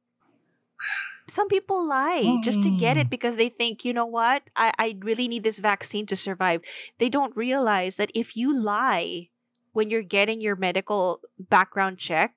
Some 1.30 1.46
people 1.46 1.86
lie 1.86 2.42
just 2.42 2.58
to 2.66 2.70
get 2.74 2.98
it 2.98 3.06
Mm. 3.06 3.14
because 3.14 3.38
they 3.38 3.46
think, 3.46 3.86
you 3.86 3.94
know 3.94 4.04
what, 4.08 4.50
I, 4.58 4.74
I 4.78 4.98
really 4.98 5.30
need 5.30 5.46
this 5.46 5.62
vaccine 5.62 6.04
to 6.10 6.18
survive. 6.18 6.60
They 6.98 7.06
don't 7.06 7.30
realize 7.38 7.94
that 8.02 8.10
if 8.18 8.34
you 8.34 8.50
lie 8.50 9.30
when 9.70 9.86
you're 9.94 10.02
getting 10.06 10.42
your 10.42 10.58
medical 10.58 11.22
background 11.38 12.02
checked, 12.02 12.34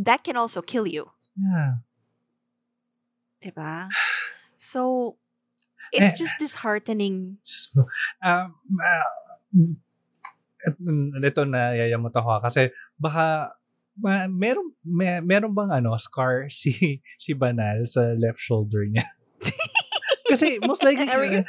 that 0.00 0.24
can 0.24 0.40
also 0.40 0.64
kill 0.64 0.88
you. 0.88 1.12
Yeah. 1.36 1.84
Diba? 3.44 3.88
So 4.60 5.16
it's 5.88 6.12
Eh, 6.12 6.20
just 6.20 6.36
disheartening. 6.36 7.40
So, 7.40 7.88
um, 8.20 8.60
uh, 8.76 9.08
et- 10.68 10.76
mm, 10.76 11.16
ito 11.24 11.48
na 11.48 11.72
yayamot 11.72 12.12
ako 12.12 12.28
ha, 12.28 12.38
kasi 12.44 12.68
baka 13.00 13.56
ma, 13.96 14.26
meron 14.30 14.74
may, 14.84 15.20
meron 15.20 15.54
bang 15.54 15.70
ano 15.82 15.96
scar 15.96 16.48
si 16.60 17.00
si 17.18 17.32
Banal 17.32 17.86
sa 17.86 18.14
left 18.14 18.38
shoulder 18.38 18.86
niya. 18.86 19.08
kasi 20.30 20.62
most 20.62 20.86
likely 20.86 21.10
uh, 21.10 21.42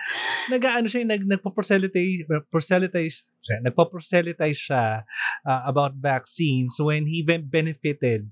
nag-ano 0.49 0.89
siya 0.89 1.05
nag 1.05 1.21
nagpo-proselytize 1.21 2.25
proselytize 2.49 3.29
nagpo-proselytize 3.61 4.57
siya 4.57 5.05
uh, 5.45 5.61
about 5.69 5.93
vaccines 5.93 6.81
when 6.81 7.05
he 7.05 7.21
ben- 7.21 7.45
benefited 7.45 8.25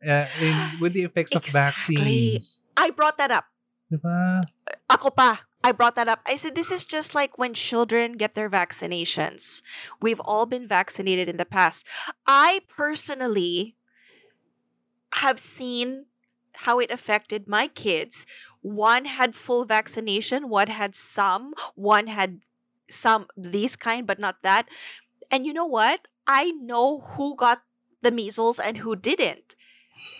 uh, 0.00 0.24
in, 0.40 0.56
with 0.80 0.96
the 0.96 1.04
effects 1.04 1.36
of 1.36 1.44
Exactly. 1.44 2.00
vaccines. 2.00 2.64
I 2.80 2.88
brought 2.96 3.20
that 3.20 3.28
up. 3.28 3.52
Diba? 3.92 4.40
Ako 4.88 5.12
pa. 5.12 5.49
I 5.62 5.72
brought 5.72 5.94
that 5.96 6.08
up. 6.08 6.20
I 6.26 6.36
said 6.36 6.54
this 6.54 6.72
is 6.72 6.84
just 6.84 7.14
like 7.14 7.36
when 7.36 7.52
children 7.52 8.16
get 8.16 8.34
their 8.34 8.48
vaccinations. 8.48 9.62
We've 10.00 10.20
all 10.20 10.46
been 10.46 10.66
vaccinated 10.66 11.28
in 11.28 11.36
the 11.36 11.44
past. 11.44 11.86
I 12.26 12.60
personally 12.68 13.76
have 15.14 15.38
seen 15.38 16.06
how 16.64 16.78
it 16.78 16.90
affected 16.90 17.46
my 17.46 17.68
kids. 17.68 18.26
One 18.62 19.04
had 19.04 19.34
full 19.34 19.64
vaccination, 19.64 20.48
one 20.48 20.68
had 20.68 20.94
some, 20.94 21.54
one 21.74 22.06
had 22.06 22.40
some 22.88 23.26
these 23.36 23.76
kind 23.76 24.06
but 24.06 24.18
not 24.18 24.42
that. 24.42 24.68
And 25.30 25.46
you 25.46 25.52
know 25.52 25.66
what? 25.66 26.08
I 26.26 26.52
know 26.52 27.00
who 27.00 27.36
got 27.36 27.62
the 28.02 28.10
measles 28.10 28.58
and 28.58 28.78
who 28.78 28.96
didn't. 28.96 29.56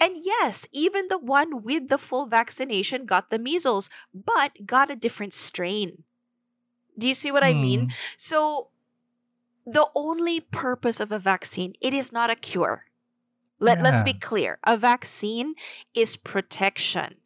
And 0.01 0.17
yes, 0.17 0.67
even 0.73 1.09
the 1.09 1.19
one 1.19 1.63
with 1.63 1.89
the 1.89 1.99
full 1.99 2.27
vaccination 2.27 3.07
got 3.07 3.31
the 3.31 3.39
measles, 3.39 3.91
but 4.15 4.67
got 4.67 4.91
a 4.91 4.97
different 4.97 5.33
strain. 5.33 6.05
Do 6.99 7.09
you 7.09 7.15
see 7.15 7.31
what 7.33 7.45
I 7.45 7.53
mean? 7.55 7.87
Hmm. 7.87 7.91
So 8.17 8.69
the 9.67 9.89
only 9.95 10.41
purpose 10.41 11.01
of 11.01 11.13
a 11.13 11.19
vaccine, 11.19 11.75
it 11.81 11.95
is 11.95 12.13
not 12.13 12.31
a 12.31 12.35
cure. 12.35 12.87
Let, 13.59 13.83
let's 13.83 14.03
be 14.03 14.15
clear. 14.15 14.59
A 14.67 14.77
vaccine 14.77 15.55
is 15.95 16.17
protection. 16.17 17.17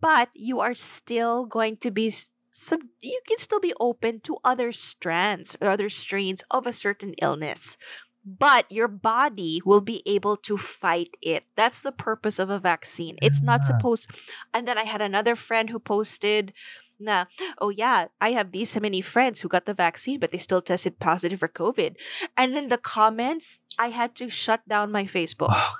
But 0.00 0.28
you 0.34 0.60
are 0.60 0.74
still 0.74 1.46
going 1.46 1.78
to 1.78 1.90
be 1.90 2.10
sub- 2.10 2.82
you 3.00 3.20
can 3.26 3.38
still 3.38 3.60
be 3.60 3.74
open 3.80 4.20
to 4.20 4.38
other 4.44 4.70
strands 4.72 5.56
or 5.60 5.68
other 5.68 5.88
strains 5.88 6.44
of 6.50 6.66
a 6.66 6.72
certain 6.72 7.14
illness. 7.20 7.76
But 8.24 8.64
your 8.72 8.88
body 8.88 9.60
will 9.64 9.82
be 9.82 10.02
able 10.06 10.36
to 10.48 10.56
fight 10.56 11.16
it. 11.20 11.44
That's 11.56 11.82
the 11.82 11.92
purpose 11.92 12.38
of 12.38 12.48
a 12.48 12.58
vaccine. 12.58 13.16
It's 13.20 13.42
not 13.42 13.64
supposed 13.64 14.08
and 14.52 14.66
then 14.66 14.78
I 14.78 14.84
had 14.84 15.02
another 15.02 15.36
friend 15.36 15.68
who 15.68 15.78
posted 15.78 16.52
na, 16.98 17.26
oh 17.60 17.68
yeah, 17.68 18.06
I 18.20 18.32
have 18.32 18.52
these 18.52 18.78
many 18.80 19.02
friends 19.02 19.40
who 19.40 19.48
got 19.48 19.66
the 19.66 19.74
vaccine, 19.74 20.20
but 20.20 20.30
they 20.30 20.38
still 20.38 20.62
tested 20.62 21.00
positive 21.00 21.40
for 21.40 21.48
COVID. 21.48 21.96
And 22.36 22.56
then 22.56 22.68
the 22.68 22.78
comments, 22.78 23.62
I 23.78 23.88
had 23.88 24.14
to 24.16 24.30
shut 24.30 24.66
down 24.68 24.92
my 24.92 25.04
Facebook. 25.04 25.50
Oh, 25.50 25.74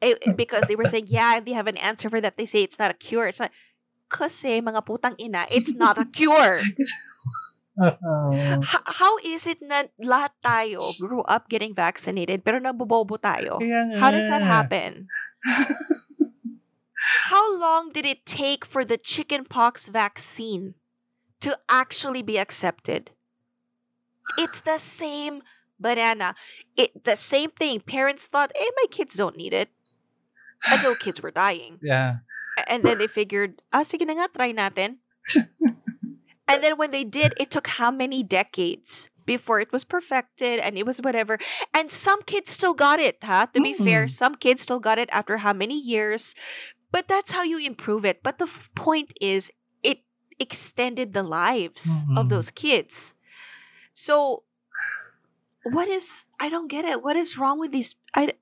Eh, 0.00 0.14
eh, 0.22 0.32
because 0.32 0.64
they 0.68 0.76
were 0.76 0.86
saying, 0.86 1.06
yeah, 1.08 1.40
they 1.40 1.52
have 1.52 1.66
an 1.66 1.76
answer 1.78 2.08
for 2.08 2.20
that. 2.20 2.36
They 2.36 2.46
say 2.46 2.62
it's 2.62 2.78
not 2.78 2.90
a 2.90 2.94
cure. 2.94 3.26
It's 3.26 3.40
not. 3.40 3.50
Kasi 4.08 4.60
mga 4.60 4.86
putang 4.86 5.18
ina, 5.20 5.44
it's 5.50 5.74
not 5.74 5.98
a 5.98 6.06
cure. 6.06 6.62
H- 8.74 8.86
how 8.98 9.14
is 9.22 9.46
it 9.46 9.62
na 9.62 9.86
lahat 10.02 10.34
tayo 10.42 10.82
grew 10.98 11.22
up 11.30 11.46
getting 11.48 11.74
vaccinated 11.74 12.42
pero 12.42 12.58
nabobobo 12.58 13.14
tayo? 13.16 13.62
How 14.02 14.10
does 14.10 14.26
that 14.26 14.42
happen? 14.42 15.06
How 17.30 17.46
long 17.54 17.92
did 17.94 18.04
it 18.04 18.26
take 18.26 18.66
for 18.66 18.84
the 18.84 18.98
chickenpox 18.98 19.86
vaccine 19.86 20.74
to 21.40 21.56
actually 21.70 22.22
be 22.22 22.36
accepted? 22.36 23.14
It's 24.36 24.60
the 24.60 24.76
same 24.82 25.40
banana. 25.78 26.34
It 26.76 27.04
the 27.06 27.16
same 27.16 27.54
thing. 27.54 27.80
Parents 27.80 28.26
thought, 28.26 28.50
"Eh, 28.58 28.70
my 28.76 28.90
kids 28.90 29.14
don't 29.14 29.38
need 29.38 29.54
it." 29.54 29.70
Until 30.68 30.98
kids 30.98 31.22
were 31.22 31.30
dying. 31.30 31.78
Yeah. 31.80 32.26
And 32.66 32.82
then 32.82 32.98
they 32.98 33.06
figured, 33.06 33.62
ah, 33.70 33.86
sige 33.86 34.02
na 34.02 34.18
nga, 34.18 34.26
try 34.34 34.50
natin. 34.50 34.98
and 36.48 36.64
then 36.64 36.76
when 36.80 36.90
they 36.90 37.04
did, 37.04 37.34
it 37.38 37.50
took 37.52 37.68
how 37.78 37.90
many 37.92 38.22
decades 38.24 39.10
before 39.28 39.60
it 39.60 39.70
was 39.70 39.84
perfected 39.84 40.58
and 40.58 40.76
it 40.80 40.86
was 40.88 40.98
whatever. 41.04 41.36
And 41.76 41.90
some 41.92 42.22
kids 42.24 42.50
still 42.50 42.72
got 42.74 42.98
it, 42.98 43.20
huh? 43.22 43.46
To 43.52 43.60
be 43.60 43.74
fair, 43.76 44.06
Mm. 44.06 44.10
some 44.10 44.34
kids 44.34 44.62
still 44.64 44.80
got 44.80 44.96
it 44.98 45.08
after 45.12 45.44
how 45.44 45.52
many 45.52 45.76
years? 45.78 46.32
But 46.90 47.06
that's 47.06 47.32
how 47.36 47.44
you 47.44 47.60
improve 47.60 48.08
it. 48.08 48.22
But 48.24 48.40
the 48.40 48.48
f- 48.48 48.72
point 48.74 49.12
is, 49.20 49.52
it 49.84 50.00
extended 50.40 51.12
the 51.12 51.22
lives 51.22 52.08
of 52.16 52.26
Mm. 52.26 52.30
those 52.32 52.48
kids. 52.48 53.12
So, 53.92 54.44
what 55.68 55.88
is, 55.88 56.24
I 56.40 56.48
don't 56.48 56.68
get 56.72 56.84
it. 56.88 57.02
What 57.04 57.16
is 57.16 57.36
wrong 57.36 57.60
with 57.60 57.72
these? 57.72 57.96
I, 58.16 58.32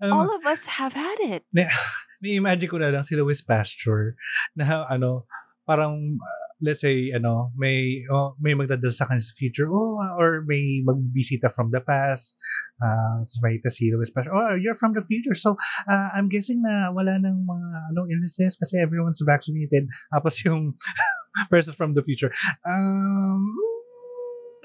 mo, 0.00 0.14
all 0.14 0.30
of 0.30 0.46
us 0.46 0.78
have 0.78 0.92
had 0.94 1.18
it. 1.18 1.42
na, 1.50 1.66
ni-imagine 2.22 2.68
ko 2.70 2.78
na 2.78 2.94
lang 2.94 3.02
si 3.02 3.16
Louis 3.18 3.42
Pasteur 3.42 4.14
na 4.54 4.86
ano, 4.86 5.26
parang 5.66 6.20
uh, 6.22 6.45
let's 6.60 6.80
say 6.80 7.12
ano, 7.12 7.52
may 7.56 8.04
oh, 8.10 8.34
may 8.40 8.54
magdadala 8.56 8.92
sa 8.92 9.04
kanya 9.04 9.20
sa 9.20 9.36
future 9.36 9.68
oh, 9.68 10.00
or 10.16 10.42
may 10.46 10.80
magbisita 10.84 11.52
from 11.52 11.70
the 11.70 11.80
past. 11.80 12.38
Uh, 12.80 13.24
so 13.24 13.40
may 13.42 13.60
si 13.68 13.92
Louis 13.92 14.10
Pasture, 14.10 14.32
oh, 14.32 14.56
you're 14.56 14.76
from 14.76 14.92
the 14.92 15.04
future. 15.04 15.34
So, 15.34 15.56
uh, 15.88 16.08
I'm 16.16 16.28
guessing 16.28 16.60
na 16.64 16.92
wala 16.92 17.16
nang 17.20 17.44
mga 17.44 17.68
ano 17.92 18.08
illnesses 18.08 18.56
kasi 18.56 18.80
everyone's 18.80 19.20
vaccinated. 19.24 19.88
Tapos 20.14 20.36
yung 20.44 20.76
person 21.52 21.72
from 21.72 21.92
the 21.94 22.02
future, 22.02 22.32
um, 22.64 23.42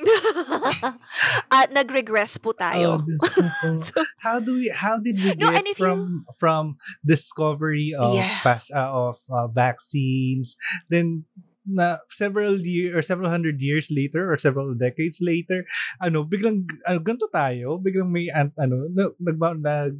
At 1.53 1.69
nag-regress 1.69 2.41
po 2.41 2.57
tayo. 2.57 2.97
Oh, 2.97 3.05
po. 3.05 3.41
So- 3.85 4.01
how 4.21 4.41
do 4.41 4.57
we 4.57 4.69
how 4.73 4.97
did 4.97 5.17
we 5.17 5.33
No, 5.37 5.49
get 5.53 5.61
and 5.61 5.67
if 5.69 5.77
from 5.77 6.25
from 6.41 6.77
discovery 7.05 7.93
of 7.93 8.17
Yeah. 8.17 8.33
pas- 8.41 8.71
uh, 8.73 8.89
of 8.89 9.17
uh, 9.29 9.45
vaccines 9.49 10.57
then 10.89 11.25
na 11.71 12.03
several 12.11 12.59
year 12.59 12.93
or 12.93 13.01
several 13.01 13.31
hundred 13.31 13.57
years 13.63 13.87
later 13.89 14.27
or 14.27 14.35
several 14.37 14.75
decades 14.75 15.23
later 15.23 15.63
ano 16.03 16.23
biglang 16.27 16.67
ano 16.83 16.99
ganito 16.99 17.31
tayo 17.31 17.79
biglang 17.79 18.11
may 18.11 18.27
an- 18.29 18.55
ano 18.59 18.85
na- 18.91 19.15
nagba 19.17 19.55
nag 19.55 19.95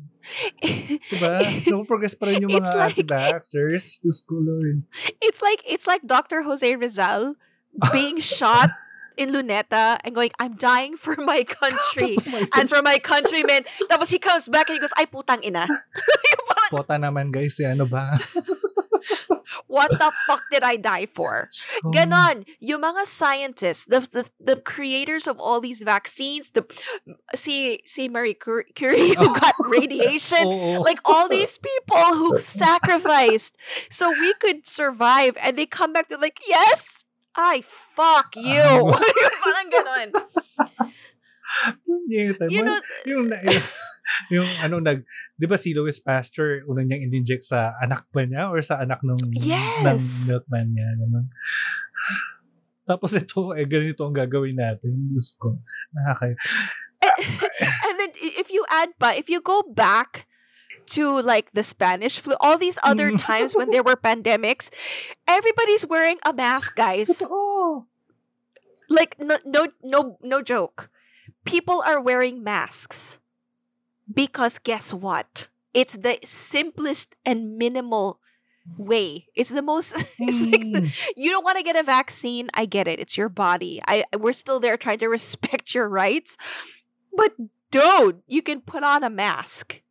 diba 1.10 1.42
no 1.72 1.88
progress 1.88 2.14
pa 2.14 2.30
rin 2.30 2.44
yung 2.44 2.54
It's 2.54 2.70
mga 2.70 2.78
like- 2.78 2.98
anti-vaxxers 3.00 3.86
ko 4.28 4.36
Lord 4.38 4.84
it's 5.24 5.40
like 5.40 5.64
it's 5.64 5.88
like 5.88 6.04
Dr. 6.04 6.44
Jose 6.44 6.68
Rizal 6.76 7.40
being 7.96 8.20
shot 8.40 8.70
in 9.20 9.36
Luneta 9.36 10.00
and 10.08 10.16
going, 10.16 10.32
I'm 10.40 10.56
dying 10.56 10.96
for 10.96 11.14
my 11.20 11.44
country 11.60 12.16
and 12.56 12.72
for 12.72 12.80
my 12.82 12.96
countrymen. 12.98 13.68
Tapos 13.92 14.08
he 14.10 14.18
comes 14.18 14.48
back 14.48 14.72
and 14.72 14.80
he 14.80 14.82
goes, 14.82 14.96
ay 14.96 15.04
putang 15.06 15.44
ina. 15.44 15.68
Yung 15.68 16.44
Pota 16.72 16.96
naman 16.96 17.28
guys 17.30 17.60
eh, 17.60 17.68
ano 17.76 17.84
ba 17.86 18.08
What 19.72 19.88
the 19.96 20.12
fuck 20.28 20.44
did 20.52 20.68
I 20.68 20.76
die 20.76 21.08
for? 21.16 21.48
Oh. 21.80 21.96
Ganon. 21.96 22.44
Yung 22.60 22.84
mga 22.84 23.08
scientists, 23.08 23.88
the, 23.88 24.04
the 24.04 24.28
the 24.36 24.58
creators 24.60 25.32
of 25.32 25.40
all 25.40 25.64
these 25.64 25.80
vaccines, 25.88 26.52
the 26.52 26.68
si 27.32 27.80
si 27.88 28.12
Marie 28.12 28.36
Curie 28.36 29.16
who 29.16 29.32
got 29.40 29.56
radiation, 29.72 30.44
Oo. 30.44 30.84
like 30.84 31.00
all 31.08 31.32
these 31.32 31.56
people 31.56 32.20
who 32.20 32.36
sacrificed 32.36 33.56
so 33.88 34.12
we 34.12 34.36
could 34.44 34.68
survive 34.68 35.40
and 35.40 35.56
they 35.56 35.66
come 35.66 35.96
back 35.96 36.12
to 36.12 36.20
like, 36.20 36.44
yes, 36.44 37.08
I 37.32 37.64
fuck 37.64 38.36
you. 38.36 38.60
Parang 39.48 39.68
ganon. 39.72 40.08
Punyeta, 41.84 42.46
You 42.50 42.64
know, 42.64 42.78
yung, 43.06 43.26
yung, 43.32 43.64
yung 44.34 44.50
ano 44.60 44.80
nag 44.80 45.06
'di 45.38 45.46
ba 45.48 45.56
si 45.56 45.72
Louis 45.72 45.96
Pasteur 45.98 46.66
unang 46.66 46.90
niyang 46.90 47.08
in-inject 47.08 47.46
sa 47.46 47.74
anak 47.80 48.06
ba 48.12 48.26
niya 48.26 48.50
or 48.50 48.60
sa 48.62 48.82
anak 48.82 49.00
nung 49.04 49.20
ng 49.20 49.32
Yes. 49.38 50.28
milkman 50.28 50.74
niya 50.74 50.88
ganun. 50.98 51.28
Tapos 52.84 53.14
ito 53.14 53.54
eh 53.54 53.66
ganito 53.66 54.04
ang 54.04 54.16
gagawin 54.16 54.58
natin. 54.58 55.10
Diyos 55.14 55.38
ko. 55.38 55.62
Nakaka 55.94 56.34
and 57.90 57.96
then 57.98 58.12
i- 58.22 58.38
if 58.38 58.54
you 58.54 58.62
add 58.70 58.94
but 59.00 59.18
if 59.18 59.26
you 59.30 59.42
go 59.42 59.64
back 59.66 60.28
to 60.92 61.22
like 61.22 61.50
the 61.54 61.64
Spanish 61.64 62.20
flu, 62.20 62.36
all 62.42 62.58
these 62.58 62.78
other 62.84 63.10
Mm. 63.14 63.22
times 63.22 63.56
when 63.56 63.70
there 63.72 63.82
were 63.86 63.96
pandemics, 63.96 64.68
everybody's 65.26 65.88
wearing 65.88 66.20
a 66.26 66.34
mask, 66.34 66.76
guys. 66.76 67.08
Totoo. 67.22 67.88
Like 68.92 69.16
no 69.22 69.40
no 69.48 69.72
no 69.82 70.20
no 70.20 70.42
joke. 70.44 70.92
People 71.46 71.82
are 71.86 72.00
wearing 72.02 72.44
masks 72.44 73.20
because 74.14 74.60
guess 74.60 74.94
what? 74.94 75.48
It's 75.74 75.96
the 75.96 76.20
simplest 76.24 77.16
and 77.26 77.58
minimal 77.58 78.20
way. 78.78 79.28
It's 79.36 79.50
the 79.50 79.62
most 79.62 79.94
it's 80.20 80.42
like 80.42 80.62
the, 80.62 80.82
Mm. 80.82 81.08
you 81.18 81.30
don't 81.32 81.44
want 81.44 81.58
to 81.58 81.64
get 81.64 81.76
a 81.76 81.84
vaccine. 81.84 82.50
I 82.54 82.66
get 82.66 82.88
it. 82.88 83.00
It's 83.00 83.18
your 83.18 83.30
body. 83.30 83.82
I 83.88 84.04
we're 84.18 84.34
still 84.34 84.60
there 84.60 84.78
trying 84.78 85.00
to 85.00 85.08
respect 85.18 85.74
your 85.74 85.90
rights. 85.90 86.38
But 87.16 87.34
dude, 87.72 88.22
you 88.28 88.42
can 88.42 88.62
put 88.62 88.84
on 88.84 89.04
a 89.04 89.10
mask. 89.10 89.82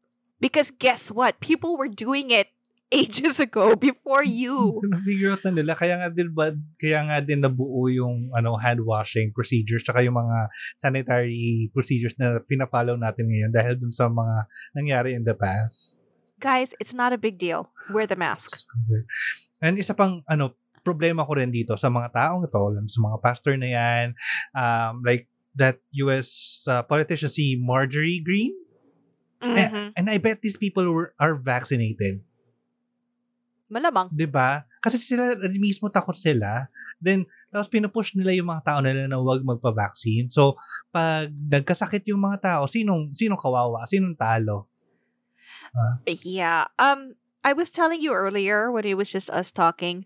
Because 0.40 0.70
guess 0.70 1.10
what? 1.10 1.40
People 1.40 1.76
were 1.76 1.88
doing 1.88 2.30
it 2.30 2.48
ages 2.90 3.38
ago 3.38 3.74
before 3.88 4.26
you. 4.26 4.78
Na-figure 4.92 5.34
out 5.34 5.42
na 5.46 5.54
nila. 5.54 5.72
Kaya 5.78 5.96
nga 5.96 6.08
din 6.10 6.30
ba, 6.34 6.52
kaya 6.76 7.00
nga 7.06 7.18
din 7.22 7.40
nabuo 7.40 7.86
yung 7.88 8.34
ano, 8.34 8.58
hand 8.58 8.82
washing 8.82 9.30
procedures 9.30 9.86
tsaka 9.86 10.02
yung 10.02 10.18
mga 10.18 10.50
sanitary 10.76 11.70
procedures 11.72 12.18
na 12.18 12.42
pina-follow 12.44 12.98
natin 12.98 13.30
ngayon 13.30 13.50
dahil 13.54 13.78
dun 13.78 13.94
sa 13.94 14.10
mga 14.10 14.50
nangyari 14.74 15.10
in 15.14 15.22
the 15.22 15.34
past. 15.34 16.02
Guys, 16.40 16.74
it's 16.80 16.96
not 16.96 17.12
a 17.12 17.20
big 17.20 17.36
deal. 17.36 17.68
Wear 17.92 18.08
the 18.08 18.16
masks. 18.16 18.64
And 19.60 19.76
isa 19.76 19.92
pang 19.92 20.24
ano 20.24 20.56
problema 20.80 21.28
ko 21.28 21.36
rin 21.36 21.52
dito 21.52 21.76
sa 21.76 21.92
mga 21.92 22.08
taong 22.16 22.48
ito, 22.48 22.60
sa 22.88 23.00
mga 23.04 23.16
pastor 23.20 23.54
na 23.60 23.68
yan, 23.68 24.06
um, 24.56 25.04
like 25.04 25.28
that 25.54 25.76
US 26.00 26.64
uh, 26.64 26.80
politician 26.82 27.28
si 27.28 27.60
Marjorie 27.60 28.24
Green. 28.24 28.56
Mhm. 29.40 29.96
And 29.96 30.06
I 30.08 30.20
bet 30.20 30.44
these 30.44 30.60
people 30.60 30.84
were 30.92 31.16
are 31.16 31.36
vaccinated, 31.36 32.20
Malamang. 33.70 34.10
'di 34.10 34.26
ba? 34.26 34.66
Kasi 34.82 34.98
sila 34.98 35.38
mismo 35.56 35.86
takot 35.86 36.18
sila. 36.18 36.66
Then 36.98 37.24
tapos 37.48 37.70
pinupush 37.70 38.18
nila 38.18 38.34
yung 38.34 38.50
mga 38.50 38.66
tao 38.66 38.78
nila 38.82 39.06
na 39.06 39.16
huwag 39.22 39.46
magpa-vaccine. 39.46 40.28
So 40.28 40.58
pag 40.90 41.30
nagkasakit 41.30 42.04
yung 42.10 42.20
mga 42.20 42.38
tao, 42.42 42.62
sinong 42.66 43.14
sinong 43.14 43.38
kawawa? 43.40 43.86
Sinong 43.86 44.18
talo? 44.18 44.66
Yeah. 46.04 46.66
Um 46.76 47.14
I 47.40 47.54
was 47.54 47.70
telling 47.72 48.02
you 48.04 48.12
earlier 48.12 48.68
when 48.68 48.84
it 48.84 48.98
was 48.98 49.08
just 49.08 49.30
us 49.32 49.48
talking, 49.48 50.04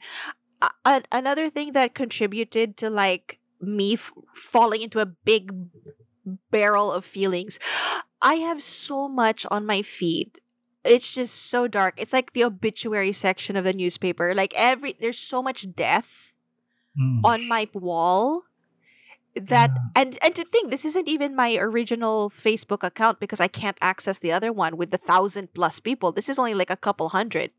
a- 0.62 1.09
another 1.11 1.50
thing 1.50 1.72
that 1.72 1.94
contributed 1.96 2.77
to 2.79 2.87
like 2.90 3.40
me 3.59 3.94
f- 3.94 4.12
falling 4.31 4.83
into 4.83 5.00
a 5.00 5.09
big 5.09 5.50
barrel 6.50 6.92
of 6.92 7.05
feelings. 7.05 7.59
I 8.22 8.40
have 8.40 8.62
so 8.62 9.09
much 9.09 9.44
on 9.50 9.66
my 9.66 9.83
feed. 9.83 10.40
It's 10.85 11.14
just 11.14 11.35
so 11.51 11.66
dark. 11.66 11.94
It's 11.97 12.12
like 12.12 12.33
the 12.33 12.44
obituary 12.44 13.12
section 13.12 13.57
of 13.57 13.64
the 13.64 13.73
newspaper. 13.73 14.35
Like 14.35 14.53
every 14.57 14.94
there's 15.01 15.18
so 15.18 15.42
much 15.42 15.70
death 15.73 16.31
Mm. 16.99 17.23
on 17.25 17.49
my 17.49 17.66
wall 17.75 18.42
that 19.35 19.70
Yeah. 19.75 20.03
and 20.03 20.18
and 20.23 20.35
to 20.37 20.44
think 20.44 20.70
this 20.70 20.85
isn't 20.85 21.09
even 21.09 21.35
my 21.35 21.57
original 21.59 22.31
Facebook 22.31 22.85
account 22.85 23.18
because 23.18 23.40
I 23.40 23.49
can't 23.49 23.77
access 23.83 24.18
the 24.18 24.31
other 24.31 24.53
one 24.53 24.77
with 24.77 24.90
the 24.92 24.99
thousand 24.99 25.55
plus 25.55 25.81
people. 25.81 26.12
This 26.12 26.29
is 26.29 26.38
only 26.38 26.55
like 26.55 26.70
a 26.70 26.77
couple 26.77 27.09
hundred. 27.11 27.51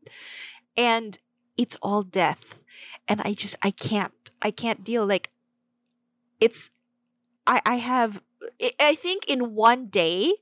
And 0.76 1.18
it's 1.58 1.76
all 1.82 2.02
death. 2.02 2.60
And 3.08 3.20
I 3.22 3.34
just 3.34 3.56
I 3.62 3.70
can't. 3.72 4.12
I 4.40 4.50
can't 4.50 4.84
deal 4.84 5.04
like 5.06 5.30
it's 6.40 6.70
I 7.46 7.60
I 7.66 7.76
have 7.76 8.22
I 8.60 8.72
I 8.80 8.94
think 8.94 9.24
in 9.28 9.54
one 9.54 9.88
day 9.88 10.32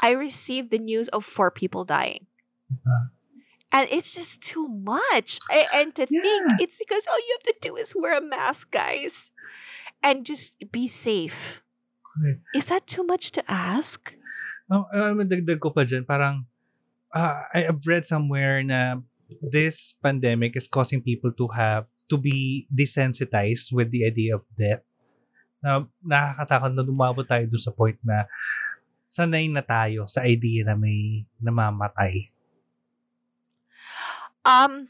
I 0.00 0.12
received 0.12 0.70
the 0.70 0.78
news 0.78 1.08
of 1.08 1.24
four 1.24 1.50
people 1.50 1.84
dying. 1.84 2.26
Uh. 2.70 3.12
And 3.72 3.88
it's 3.90 4.14
just 4.14 4.40
too 4.42 4.68
much. 4.68 5.38
And 5.74 5.92
to 5.96 6.06
Yeah. 6.08 6.22
think 6.22 6.42
it's 6.62 6.78
because 6.78 7.04
all 7.10 7.18
you 7.18 7.32
have 7.36 7.48
to 7.52 7.56
do 7.60 7.76
is 7.76 7.92
wear 7.96 8.16
a 8.16 8.24
mask, 8.24 8.70
guys. 8.72 9.30
And 10.02 10.24
just 10.24 10.60
be 10.70 10.86
safe. 10.86 11.64
Correct. 12.04 12.40
Is 12.54 12.66
that 12.72 12.86
too 12.86 13.04
much 13.04 13.32
to 13.36 13.42
ask? 13.50 14.14
No, 14.70 14.86
alam 14.92 15.18
mo, 15.18 15.24
dagdag 15.24 15.60
ko 15.60 15.70
pa 15.70 15.86
dyan, 15.86 16.06
parang, 16.06 16.46
ah, 17.14 17.46
I 17.54 17.66
have 17.70 17.82
read 17.86 18.04
somewhere 18.04 18.62
na 18.62 19.02
this 19.42 19.94
pandemic 20.02 20.54
is 20.56 20.66
causing 20.70 21.02
people 21.02 21.30
to 21.34 21.46
have, 21.54 21.86
to 22.08 22.16
be 22.18 22.66
desensitized 22.70 23.74
with 23.74 23.90
the 23.90 24.06
idea 24.06 24.34
of 24.34 24.46
death. 24.54 24.82
Na 25.62 25.82
nakakatakot 26.02 26.70
na 26.74 26.82
dumabot 26.86 27.26
tayo 27.26 27.46
doon 27.50 27.62
sa 27.62 27.74
point 27.74 27.98
na 28.06 28.26
sanay 29.08 29.48
na 29.48 29.62
tayo 29.62 30.04
sa 30.10 30.22
idea 30.26 30.66
na 30.66 30.74
may 30.74 31.24
namamatay. 31.40 32.30
Um, 34.46 34.86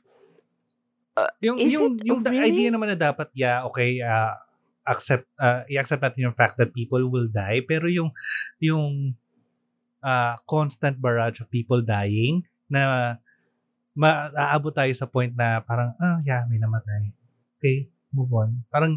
Yung, 1.41 1.57
Is 1.57 1.73
yung, 1.73 1.97
it 1.97 2.05
yung 2.05 2.21
really? 2.21 2.53
idea 2.53 2.69
naman 2.69 2.93
na 2.93 2.99
dapat, 3.09 3.33
yeah, 3.33 3.65
okay, 3.65 4.05
ah, 4.05 4.37
accept, 4.85 5.25
ah, 5.41 5.65
i-accept 5.65 6.05
natin 6.05 6.29
yung 6.29 6.37
fact 6.37 6.61
that 6.61 6.77
people 6.77 7.01
will 7.09 7.25
die, 7.25 7.65
pero 7.65 7.89
yung, 7.89 8.13
yung 8.61 9.17
ah, 10.05 10.37
constant 10.45 11.01
barrage 11.01 11.41
of 11.41 11.49
people 11.49 11.81
dying 11.81 12.45
na 12.69 13.17
maaabot 13.97 14.77
tayo 14.77 14.93
sa 14.93 15.09
point 15.09 15.33
na 15.33 15.65
parang, 15.65 15.97
ah, 15.97 16.21
yeah, 16.21 16.45
may 16.53 16.61
namatay. 16.61 17.17
Okay? 17.57 17.89
move 18.17 18.33
on. 18.33 18.65
Parang 18.73 18.97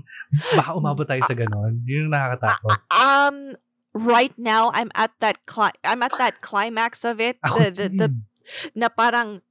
baka 0.55 0.71
umabot 0.79 1.03
tayo 1.03 1.19
sa 1.27 1.35
ganon. 1.39 1.83
Yun 1.83 2.07
yung 2.07 2.13
nakakatakot. 2.15 2.79
Um, 2.87 3.59
right 3.93 4.33
now 4.37 4.71
I'm 4.73 4.91
at 4.95 5.11
that 5.19 5.45
cli- 5.45 5.77
I'm 5.83 6.01
at 6.03 6.13
that 6.17 6.41
climax 6.41 7.03
of 7.03 7.19
it. 7.19 7.37
Ako 7.43 7.69
The, 7.69 7.71
the, 7.71 7.87
the 7.89 8.09
na 8.75 8.89
parang 8.89 9.41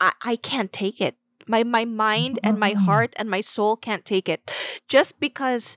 I, 0.00 0.12
I 0.22 0.36
can't 0.36 0.72
take 0.72 1.00
it. 1.00 1.16
My 1.48 1.62
my 1.64 1.84
mind 1.84 2.38
and 2.42 2.58
my 2.58 2.72
heart 2.72 3.14
and 3.18 3.28
my 3.30 3.40
soul 3.40 3.76
can't 3.76 4.04
take 4.04 4.28
it. 4.28 4.46
Just 4.88 5.18
because 5.20 5.76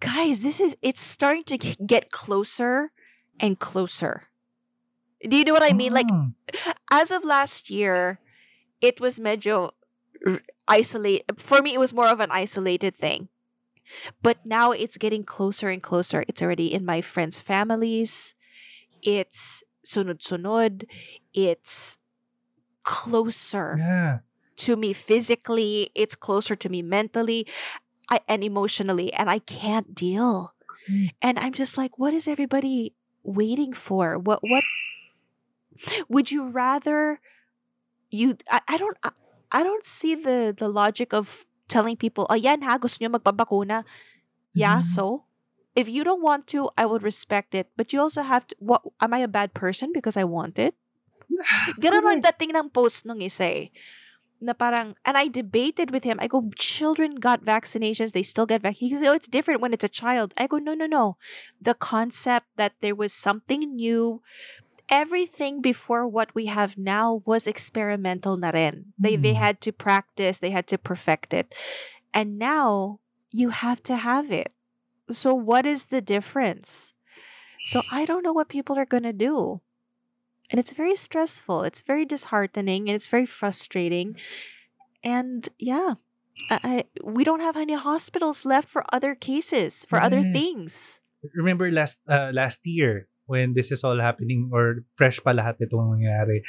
guys, 0.00 0.42
this 0.42 0.60
is 0.60 0.76
it's 0.82 1.00
starting 1.02 1.44
to 1.50 1.58
get 1.58 2.10
closer 2.10 2.92
and 3.40 3.58
closer. 3.58 4.28
Do 5.22 5.36
you 5.36 5.44
know 5.44 5.52
what 5.54 5.64
I 5.66 5.72
mean? 5.72 5.92
Like 5.92 6.08
Mm. 6.10 6.34
as 6.90 7.10
of 7.10 7.24
last 7.24 7.70
year, 7.70 8.20
it 8.80 9.00
was 9.00 9.18
medyo 9.18 9.72
r- 10.26 10.42
isolate 10.68 11.24
for 11.38 11.62
me 11.62 11.74
it 11.74 11.80
was 11.80 11.94
more 11.94 12.08
of 12.08 12.20
an 12.20 12.30
isolated 12.30 12.96
thing. 12.96 13.28
But 14.22 14.44
now 14.44 14.72
it's 14.72 14.96
getting 14.96 15.24
closer 15.24 15.68
and 15.68 15.82
closer. 15.82 16.24
It's 16.28 16.42
already 16.42 16.72
in 16.72 16.84
my 16.84 17.00
friends' 17.00 17.40
families. 17.40 18.34
It's 19.02 19.62
sunod-sunod. 19.84 20.84
It's 21.34 21.98
closer 22.84 23.76
yeah. 23.78 24.18
to 24.56 24.76
me 24.76 24.92
physically. 24.92 25.90
It's 25.94 26.14
closer 26.14 26.56
to 26.56 26.68
me 26.68 26.82
mentally 26.82 27.46
I, 28.08 28.20
and 28.28 28.44
emotionally. 28.44 29.12
And 29.12 29.28
I 29.28 29.40
can't 29.40 29.94
deal. 29.94 30.54
Mm. 30.90 31.10
And 31.20 31.38
I'm 31.38 31.52
just 31.52 31.76
like, 31.76 31.98
what 31.98 32.14
is 32.14 32.26
everybody 32.26 32.94
waiting 33.22 33.72
for? 33.72 34.18
What, 34.18 34.40
what 34.42 34.64
would 36.08 36.30
you 36.30 36.48
rather 36.48 37.20
you, 38.10 38.36
I, 38.50 38.60
I 38.68 38.76
don't, 38.76 38.96
I, 39.02 39.10
I 39.52 39.62
don't 39.62 39.84
see 39.84 40.14
the, 40.14 40.54
the 40.56 40.68
logic 40.68 41.12
of 41.12 41.46
telling 41.72 41.96
people, 41.96 42.28
oh, 42.28 42.36
yan 42.36 42.60
ha, 42.68 42.76
gusto 42.76 43.00
nyo 43.00 43.16
magpabakuna. 43.16 43.88
Yeah, 44.52 44.84
Mhm. 44.84 44.92
so 44.92 45.24
if 45.72 45.88
you 45.88 46.04
don't 46.04 46.20
want 46.20 46.44
to, 46.52 46.68
I 46.76 46.84
would 46.84 47.00
respect 47.00 47.56
it. 47.56 47.72
But 47.80 47.96
you 47.96 48.04
also 48.04 48.20
have 48.20 48.44
to, 48.52 48.54
what, 48.60 48.84
am 49.00 49.16
I 49.16 49.24
a 49.24 49.30
bad 49.32 49.56
person 49.56 49.88
because 49.96 50.20
I 50.20 50.28
want 50.28 50.60
it? 50.60 50.76
Ganun 51.80 52.04
ang 52.04 52.20
dating 52.20 52.52
ng 52.52 52.68
post 52.68 53.08
nung 53.08 53.24
isa 53.24 53.48
eh. 53.48 53.66
Na 54.42 54.52
parang, 54.52 54.98
and 55.06 55.14
I 55.16 55.30
debated 55.30 55.94
with 55.94 56.02
him. 56.02 56.18
I 56.18 56.26
go, 56.26 56.50
children 56.58 57.16
got 57.22 57.46
vaccinations. 57.46 58.10
They 58.12 58.26
still 58.26 58.44
get 58.44 58.60
vaccinations. 58.60 58.90
He 58.90 58.98
says, 58.98 59.06
oh, 59.06 59.16
it's 59.16 59.30
different 59.30 59.62
when 59.62 59.72
it's 59.72 59.86
a 59.86 59.92
child. 59.92 60.34
I 60.36 60.50
go, 60.50 60.58
no, 60.58 60.74
no, 60.74 60.84
no. 60.90 61.16
The 61.62 61.78
concept 61.78 62.50
that 62.58 62.74
there 62.82 62.98
was 62.98 63.14
something 63.14 63.62
new. 63.78 64.20
Everything 64.92 65.64
before 65.64 66.04
what 66.06 66.34
we 66.36 66.52
have 66.52 66.76
now 66.76 67.24
was 67.24 67.48
experimental 67.48 68.36
na 68.36 68.52
rin. 68.52 68.92
They, 69.00 69.16
they 69.16 69.32
Mm. 69.32 69.40
had 69.40 69.56
to 69.64 69.72
practice. 69.72 70.36
They 70.36 70.52
had 70.52 70.68
to 70.68 70.76
perfect 70.76 71.32
it. 71.32 71.56
And 72.12 72.36
now, 72.36 73.00
you 73.32 73.48
have 73.48 73.80
to 73.88 73.96
have 73.96 74.28
it. 74.28 74.52
So 75.08 75.32
what 75.32 75.64
is 75.64 75.86
the 75.88 76.04
difference? 76.04 76.92
So 77.64 77.80
I 77.90 78.04
don't 78.04 78.22
know 78.22 78.36
what 78.36 78.52
people 78.52 78.76
are 78.76 78.84
going 78.84 79.08
to 79.08 79.16
do. 79.16 79.64
And 80.52 80.60
it's 80.60 80.76
very 80.76 80.96
stressful. 80.96 81.64
It's 81.64 81.80
very 81.80 82.04
disheartening 82.04 82.88
and 82.88 82.94
it's 82.94 83.08
very 83.08 83.24
frustrating. 83.24 84.16
And 85.02 85.48
yeah, 85.58 85.96
I, 86.50 86.58
I, 86.62 86.74
we 87.00 87.24
don't 87.24 87.40
have 87.40 87.56
any 87.56 87.72
hospitals 87.74 88.44
left 88.44 88.68
for 88.68 88.84
other 88.92 89.14
cases, 89.16 89.86
for 89.88 89.96
other 89.96 90.20
things. 90.20 91.00
remember 91.34 91.70
last 91.70 92.02
uh, 92.10 92.34
last 92.34 92.66
year 92.66 93.08
when 93.26 93.54
this 93.54 93.70
is 93.70 93.82
all 93.82 93.98
happening 93.98 94.50
or 94.50 94.82
fresh 94.92 95.22
pa 95.22 95.30
lahat 95.32 95.58
itong 95.62 95.98
nangyari. 95.98 96.42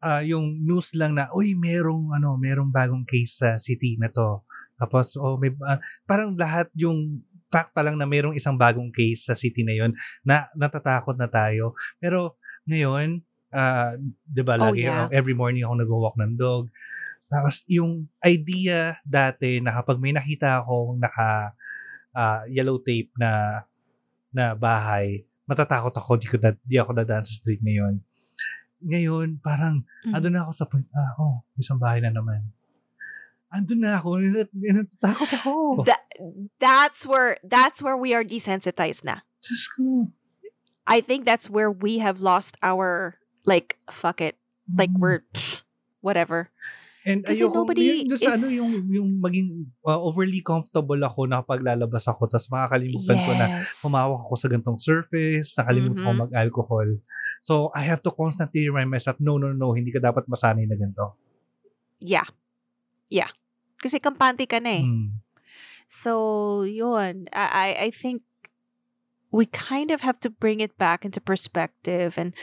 Ah 0.00 0.24
yung 0.24 0.64
news 0.64 0.96
lang 0.96 1.12
na 1.16 1.28
uy 1.32 1.52
merong 1.52 2.16
ano 2.16 2.36
merong 2.36 2.72
bagong 2.72 3.04
case 3.04 3.40
sa 3.40 3.60
city 3.60 4.00
na 4.00 4.08
to. 4.08 4.40
Tapos 4.80 5.12
oh 5.20 5.36
may 5.36 5.52
ah, 5.64 5.76
parang 6.08 6.32
lahat 6.36 6.72
yung 6.72 7.20
fact 7.50 7.74
pa 7.74 7.82
lang 7.82 7.98
na 7.98 8.06
merong 8.06 8.32
isang 8.32 8.54
bagong 8.54 8.88
case 8.88 9.26
sa 9.26 9.34
city 9.34 9.60
na 9.66 9.74
yon 9.74 9.92
na 10.24 10.48
natatakot 10.56 11.18
na 11.18 11.28
tayo. 11.28 11.76
Pero 12.00 12.38
ngayon 12.64 13.20
ah 13.50 13.92
'di 14.24 14.42
ba 14.46 14.54
Oh, 14.56 14.70
lagi 14.70 14.86
yeah. 14.86 15.04
ako- 15.04 15.12
every 15.12 15.34
morning 15.34 15.66
ako 15.66 15.74
nag-walk 15.76 16.16
ng 16.16 16.34
dog. 16.38 16.70
Tapos 17.30 17.62
yung 17.70 18.08
idea 18.24 18.98
dati 19.06 19.62
na 19.62 19.70
kapag 19.76 20.00
may 20.02 20.10
nakita 20.10 20.62
akong 20.62 20.96
naka 20.96 21.52
ah, 22.10 22.42
yellow 22.48 22.78
tape 22.80 23.10
na 23.18 23.62
na 24.30 24.54
bahay, 24.54 25.26
matatakot 25.50 25.90
ako, 25.92 26.14
di, 26.14 26.30
ko 26.30 26.38
da, 26.38 26.54
di 26.62 26.78
ako 26.78 26.94
dadaan 26.94 27.26
sa 27.26 27.34
street 27.34 27.58
ngayon. 27.60 27.98
Ngayon, 28.80 29.42
parang, 29.42 29.82
Mm. 30.06 30.14
andun 30.14 30.32
na 30.32 30.46
ako 30.46 30.52
sa 30.54 30.64
point, 30.64 30.86
ah, 30.94 31.12
oh, 31.18 31.42
isang 31.58 31.76
bahay 31.76 31.98
na 32.00 32.08
naman. 32.08 32.46
Andun 33.50 33.82
na 33.82 33.98
ako, 33.98 34.22
nat- 34.22 34.54
natatakot 34.54 35.30
ako. 35.34 35.52
That 35.82 36.06
that's 36.62 37.02
where 37.02 37.36
that's 37.42 37.82
where 37.82 37.98
we 37.98 38.14
are 38.14 38.22
desensitized 38.22 39.02
na. 39.02 39.26
Diyos 39.42 39.66
ko. 39.74 40.14
I 40.86 41.02
think 41.02 41.26
that's 41.26 41.50
where 41.50 41.68
we 41.70 41.98
have 41.98 42.22
lost 42.22 42.54
our 42.62 43.18
like 43.42 43.74
fuck 43.90 44.22
it. 44.22 44.38
Like 44.70 44.94
Mm. 44.94 45.02
we're 45.02 45.20
pff, 45.34 45.66
whatever. 46.00 46.54
And 47.10 47.20
Kasi 47.26 47.42
ayoko, 47.42 47.66
nobody 47.66 47.82
yun, 47.82 48.06
doon 48.06 48.20
sa 48.22 48.32
ano, 48.38 48.46
is- 48.46 48.56
yung, 48.56 48.70
yung 48.86 49.08
maging 49.18 49.48
uh, 49.82 49.98
overly 49.98 50.38
comfortable 50.40 51.00
ako 51.02 51.26
na 51.26 51.42
lalabas 51.42 52.06
ako, 52.06 52.30
tapos 52.30 52.46
makakalimutan 52.48 53.18
ko 53.18 53.30
na 53.34 53.46
Yes. 53.50 53.82
humawak 53.82 54.22
ako 54.22 54.34
sa 54.38 54.46
gantong 54.46 54.78
surface, 54.78 55.58
nakalimutan 55.58 55.98
ko 55.98 56.10
Mhm. 56.14 56.20
mag-alcohol. 56.22 56.88
So, 57.42 57.72
I 57.74 57.82
have 57.82 57.98
to 58.04 58.12
constantly 58.12 58.68
remind 58.68 58.92
myself, 58.92 59.18
no, 59.18 59.34
no, 59.36 59.50
no, 59.50 59.74
hindi 59.74 59.90
ka 59.90 59.98
dapat 59.98 60.28
masanay 60.30 60.68
na 60.68 60.76
ganito. 60.76 61.18
Yeah. 61.98 62.28
Yeah. 63.10 63.32
Kasi 63.80 63.98
kampante 63.98 64.44
ka 64.46 64.60
na 64.60 64.80
eh. 64.80 64.84
Mm. 64.84 65.24
So, 65.88 66.62
yun. 66.62 67.26
I, 67.34 67.48
I 67.50 67.68
I 67.84 67.90
think 67.90 68.22
we 69.32 69.48
kind 69.48 69.90
of 69.90 70.04
have 70.04 70.20
to 70.20 70.28
bring 70.30 70.60
it 70.60 70.76
back 70.76 71.02
into 71.02 71.18
perspective. 71.18 72.14
And 72.20 72.36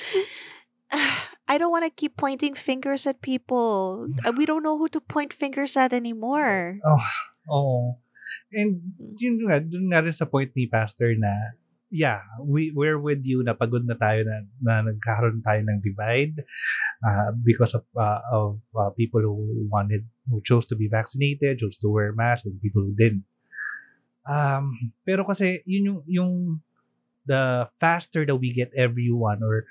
I 1.48 1.58
don't 1.58 1.72
want 1.72 1.88
to 1.88 1.94
keep 1.94 2.20
pointing 2.20 2.54
fingers 2.54 3.08
at 3.08 3.24
people. 3.24 4.08
Uh, 4.26 4.36
We 4.36 4.46
don't 4.46 4.64
know 4.64 4.78
who 4.78 4.92
to 4.92 5.00
point 5.00 5.32
fingers 5.32 5.80
at 5.80 5.96
anymore. 5.96 6.80
Oo. 7.48 8.04
And 8.52 8.84
yun 9.16 9.48
nga, 9.48 9.64
dun 9.64 9.88
nga 9.88 10.04
rin 10.04 10.12
sa 10.12 10.28
point 10.28 10.52
ni 10.52 10.68
Pastor 10.68 11.16
na, 11.16 11.32
yeah, 11.88 12.20
we, 12.44 12.76
we're 12.76 13.00
with 13.00 13.24
you 13.24 13.40
na 13.48 13.56
pagod 13.56 13.88
na 13.88 13.96
tayo 13.96 14.28
na, 14.28 14.44
na 14.60 14.92
nagkaroon 14.92 15.40
tayo 15.40 15.64
ng 15.64 15.80
divide 15.80 16.44
uh, 17.08 17.32
because 17.40 17.72
of 17.72 17.88
uh, 17.96 18.20
of 18.36 18.60
uh, 18.76 18.92
people 19.00 19.24
who 19.24 19.68
wanted, 19.72 20.04
who 20.28 20.44
chose 20.44 20.68
to 20.68 20.76
be 20.76 20.92
vaccinated, 20.92 21.64
chose 21.64 21.80
to 21.80 21.88
wear 21.88 22.12
masks, 22.12 22.44
and 22.44 22.60
people 22.60 22.84
who 22.84 22.92
didn't. 22.92 23.24
Um, 24.28 24.92
pero 25.08 25.24
kasi 25.24 25.64
yun 25.64 25.88
yung, 25.88 26.02
yung 26.04 26.34
the 27.24 27.72
faster 27.80 28.28
that 28.28 28.36
we 28.36 28.52
get 28.52 28.76
everyone 28.76 29.40
or 29.40 29.64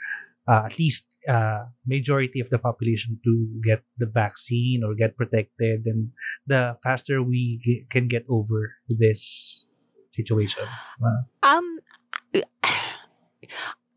uh, 0.48 0.62
at 0.66 0.78
least 0.78 1.08
uh, 1.28 1.66
majority 1.86 2.40
of 2.40 2.50
the 2.50 2.58
population 2.58 3.18
to 3.24 3.48
get 3.62 3.82
the 3.98 4.06
vaccine 4.06 4.82
or 4.84 4.94
get 4.94 5.16
protected, 5.16 5.84
then 5.84 6.12
the 6.46 6.76
faster 6.82 7.22
we 7.22 7.58
can 7.90 8.06
get 8.08 8.24
over 8.28 8.74
this 8.88 9.66
situation. 10.12 10.64
Uh, 11.02 11.26
Um, 11.42 11.78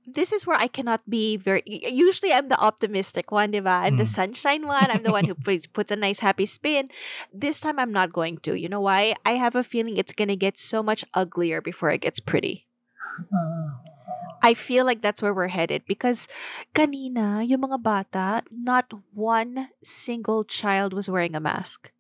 this 0.10 0.34
is 0.34 0.46
where 0.48 0.58
I 0.58 0.68
cannot 0.68 1.06
be 1.10 1.38
very. 1.38 1.62
Usually, 1.68 2.34
I'm 2.34 2.48
the 2.50 2.58
optimistic 2.60 3.32
one, 3.32 3.52
diba? 3.54 3.86
I'm 3.86 3.98
the 3.98 4.10
Mm. 4.10 4.16
sunshine 4.20 4.64
one. 4.66 4.90
I'm 4.90 5.04
the 5.04 5.12
one 5.14 5.26
who 5.30 5.36
puts, 5.46 5.68
puts 5.68 5.92
a 5.92 5.96
nice 5.96 6.20
happy 6.20 6.46
spin. 6.50 6.90
This 7.34 7.62
time, 7.62 7.78
I'm 7.78 7.94
not 7.94 8.12
going 8.12 8.38
to. 8.50 8.58
You 8.58 8.70
know 8.70 8.82
why? 8.82 9.14
I 9.26 9.38
have 9.38 9.54
a 9.56 9.64
feeling 9.64 9.98
it's 9.98 10.14
gonna 10.14 10.36
get 10.36 10.58
so 10.58 10.82
much 10.82 11.06
uglier 11.14 11.62
before 11.62 11.92
it 11.94 12.02
gets 12.02 12.20
pretty. 12.20 12.66
I 14.42 14.54
feel 14.56 14.88
like 14.88 15.02
that's 15.04 15.22
where 15.22 15.34
we're 15.36 15.52
headed 15.52 15.84
because 15.84 16.28
kanina, 16.72 17.44
yung 17.44 17.68
mga 17.68 17.80
bata, 17.84 18.28
not 18.52 18.92
one 19.12 19.70
single 19.84 20.44
child 20.48 20.96
was 20.96 21.10
wearing 21.12 21.36
a 21.36 21.44
mask. 21.44 21.92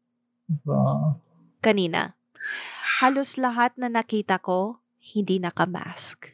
uh, 0.68 1.20
Kanina. 1.60 2.16
Halos 3.04 3.36
lahat 3.36 3.76
na 3.76 3.92
nakita 3.92 4.40
ko, 4.40 4.80
hindi 5.00 5.40
nakamask. 5.40 6.32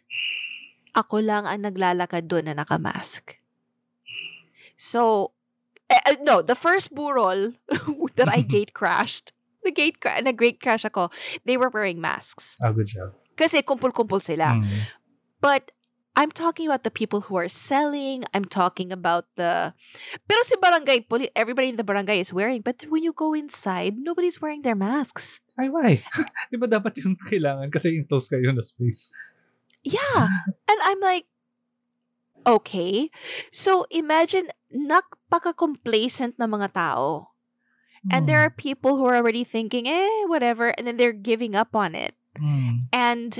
Ako 0.94 1.20
lang 1.26 1.50
ang 1.50 1.65
naglalakad 1.65 2.30
doon 2.30 2.48
na 2.50 2.56
nakamask. 2.56 3.36
So, 4.78 5.32
eh, 5.89 6.00
eh, 6.06 6.18
no, 6.22 6.41
the 6.41 6.56
first 6.56 6.94
burol 6.94 7.56
that 8.18 8.30
I 8.30 8.41
gate 8.56 8.74
crashed, 8.74 9.34
the 9.63 9.72
gate 9.72 10.00
cra- 10.00 10.22
na 10.22 10.32
gate 10.32 10.62
crash 10.62 10.86
ako, 10.86 11.10
they 11.44 11.58
were 11.58 11.70
wearing 11.74 12.00
masks. 12.00 12.56
oh, 12.63 12.72
good 12.72 12.88
job. 12.88 13.12
Kasi 13.36 13.60
kumpul-kumpul 13.62 14.24
sila. 14.24 14.56
Mm. 14.56 14.88
But 15.44 15.74
I'm 16.15 16.32
talking 16.32 16.67
about 16.67 16.84
the 16.88 16.91
people 16.91 17.28
who 17.28 17.36
are 17.36 17.51
selling. 17.51 18.23
I'm 18.34 18.47
talking 18.47 18.91
about 18.91 19.28
the 19.36 19.75
Pero 20.28 20.39
si 20.47 20.56
barangay 20.56 21.08
poli 21.12 21.28
everybody 21.36 21.69
in 21.69 21.75
the 21.75 21.84
barangay 21.84 22.19
is 22.23 22.32
wearing, 22.32 22.63
but 22.63 22.88
when 22.88 23.04
you 23.04 23.12
go 23.12 23.36
inside, 23.36 23.99
nobody's 23.99 24.39
wearing 24.39 24.63
their 24.63 24.80
masks. 24.80 25.43
Ay, 25.60 25.67
why? 25.67 25.99
Di 26.51 26.56
ba 26.56 26.71
dapat 26.71 26.95
yung 27.04 27.19
kailangan 27.19 27.67
kasi 27.67 27.99
enclose 27.99 28.32
kayo 28.32 28.51
na 28.56 28.63
space? 28.63 29.12
Yeah. 29.84 30.28
And 30.71 30.80
I'm 30.88 31.04
like 31.04 31.28
okay. 32.45 33.10
So 33.51 33.86
imagine 33.91 34.54
napaka-complacent 34.71 36.38
na 36.39 36.45
mga 36.47 36.73
tao. 36.73 37.36
And 38.13 38.30
there 38.30 38.38
Mm. 38.38 38.45
are 38.45 38.54
people 38.54 39.01
who 39.01 39.06
are 39.10 39.17
already 39.17 39.41
thinking, 39.41 39.89
eh, 39.89 40.30
whatever, 40.30 40.69
and 40.78 40.86
then 40.86 40.93
they're 41.01 41.15
giving 41.15 41.58
up 41.58 41.73
on 41.73 41.97
it. 41.97 42.13
Mm. 42.38 42.86
And 42.93 43.32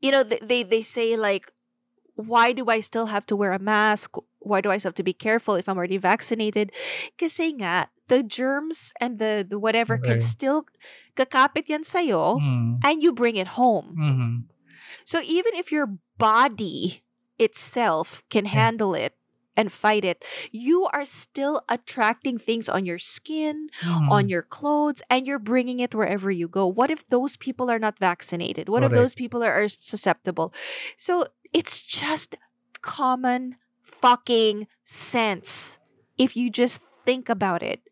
you 0.00 0.10
know, 0.10 0.22
th- 0.24 0.42
they 0.42 0.62
they 0.62 0.82
say 0.82 1.16
like, 1.16 1.52
why 2.14 2.52
do 2.52 2.66
I 2.68 2.80
still 2.80 3.06
have 3.06 3.26
to 3.26 3.36
wear 3.36 3.52
a 3.52 3.58
mask? 3.62 4.16
Why 4.40 4.60
do 4.60 4.70
I 4.70 4.78
still 4.78 4.90
have 4.90 5.00
to 5.02 5.06
be 5.06 5.12
careful 5.14 5.54
if 5.54 5.68
I'm 5.68 5.76
already 5.78 5.98
vaccinated? 5.98 6.72
Kasi 7.18 7.52
nga, 7.58 7.90
the 8.08 8.22
germs 8.22 8.92
and 9.00 9.18
the, 9.18 9.44
the 9.46 9.58
whatever 9.58 9.98
can 9.98 10.18
Okay. 10.18 10.24
still 10.24 10.64
kakapit 11.18 11.68
yan 11.68 11.84
sa'yo 11.84 12.38
Mm. 12.40 12.80
and 12.86 13.02
you 13.02 13.12
bring 13.12 13.36
it 13.36 13.58
home. 13.58 13.94
Mhm. 13.98 14.30
So 15.04 15.20
even 15.26 15.52
if 15.58 15.70
your 15.74 15.98
body 16.16 17.02
itself 17.38 18.22
can 18.30 18.46
handle 18.46 18.94
it 18.94 19.17
and 19.58 19.74
fight 19.74 20.06
it, 20.06 20.22
you 20.54 20.86
are 20.94 21.02
still 21.04 21.60
attracting 21.68 22.38
things 22.38 22.70
on 22.70 22.86
your 22.86 23.02
skin, 23.02 23.66
Mm. 23.82 24.06
on 24.06 24.28
your 24.30 24.46
clothes, 24.46 25.02
and 25.10 25.26
you're 25.26 25.42
bringing 25.42 25.82
it 25.82 25.94
wherever 25.98 26.30
you 26.30 26.46
go. 26.46 26.70
What 26.70 26.94
if 26.94 27.02
those 27.10 27.34
people 27.36 27.66
are 27.66 27.82
not 27.82 27.98
vaccinated? 27.98 28.70
What 28.70 28.86
if 28.86 28.94
those 28.94 29.18
people 29.18 29.42
are, 29.42 29.52
are 29.52 29.66
susceptible? 29.68 30.54
So 30.94 31.26
it's 31.50 31.82
just 31.82 32.38
common 32.80 33.58
fucking 33.82 34.68
sense 34.86 35.82
if 36.14 36.36
you 36.38 36.48
just 36.54 36.78
think 37.02 37.26
about 37.28 37.66
it. 37.66 37.82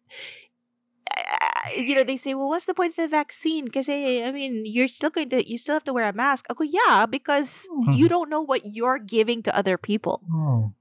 Uh, 1.10 1.74
You 1.74 1.98
know, 1.98 2.04
they 2.06 2.16
say, 2.16 2.30
well, 2.34 2.46
what's 2.46 2.64
the 2.70 2.74
point 2.78 2.94
of 2.94 3.02
the 3.02 3.08
vaccine? 3.10 3.64
Because, 3.66 3.88
I 3.90 4.30
mean, 4.30 4.62
you're 4.64 4.86
still 4.86 5.10
going 5.10 5.30
to, 5.34 5.42
you 5.42 5.58
still 5.58 5.74
have 5.74 5.82
to 5.90 5.92
wear 5.92 6.06
a 6.08 6.14
mask. 6.14 6.46
I 6.46 6.54
go, 6.54 6.62
yeah, 6.62 7.06
because 7.10 7.66
you 7.90 8.06
don't 8.06 8.30
know 8.30 8.38
what 8.40 8.62
you're 8.64 9.02
giving 9.02 9.42
to 9.42 9.50
other 9.50 9.74
people. 9.74 10.22
Oh. 10.30 10.78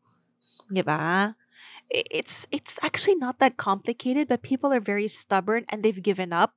Diba? 0.72 1.36
I- 1.94 2.10
It's 2.12 2.48
it's 2.52 2.78
actually 2.82 3.16
not 3.16 3.38
that 3.40 3.58
complicated, 3.58 4.28
but 4.28 4.42
people 4.42 4.74
are 4.74 4.82
very 4.84 5.08
stubborn 5.08 5.66
and 5.70 5.82
they've 5.84 6.02
given 6.02 6.34
up. 6.34 6.56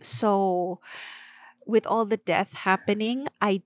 so 0.00 0.80
with 1.66 1.86
all 1.86 2.04
the 2.04 2.16
death 2.20 2.64
happening, 2.64 3.28
I 3.40 3.62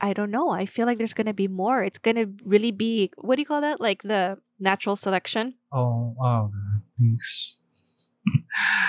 I 0.00 0.12
don't 0.12 0.30
know. 0.30 0.50
I 0.54 0.64
feel 0.64 0.86
like 0.86 0.98
there's 1.00 1.16
gonna 1.16 1.34
be 1.36 1.48
more. 1.48 1.82
It's 1.82 1.98
gonna 1.98 2.28
really 2.44 2.70
be 2.70 3.10
what 3.18 3.36
do 3.36 3.42
you 3.42 3.48
call 3.48 3.60
that? 3.64 3.80
Like 3.80 4.02
the 4.04 4.38
natural 4.60 4.94
selection? 4.96 5.56
Oh, 5.72 6.14
oh, 6.20 6.52
God. 6.52 6.82
Please. 6.96 7.58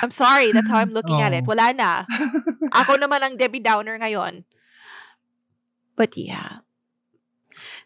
I'm 0.04 0.12
sorry, 0.12 0.52
that's 0.52 0.68
how 0.68 0.78
I'm 0.84 0.92
looking 0.98 1.22
at 1.24 1.32
it. 1.34 1.48
Oh. 1.48 1.56
Wala 1.56 1.72
na. 1.74 2.04
Ako 2.84 3.00
naman 3.00 3.24
ang 3.24 3.36
Debbie 3.40 3.64
Downer 3.64 3.96
ngayon. 3.98 4.44
But 5.96 6.16
yeah. 6.20 6.68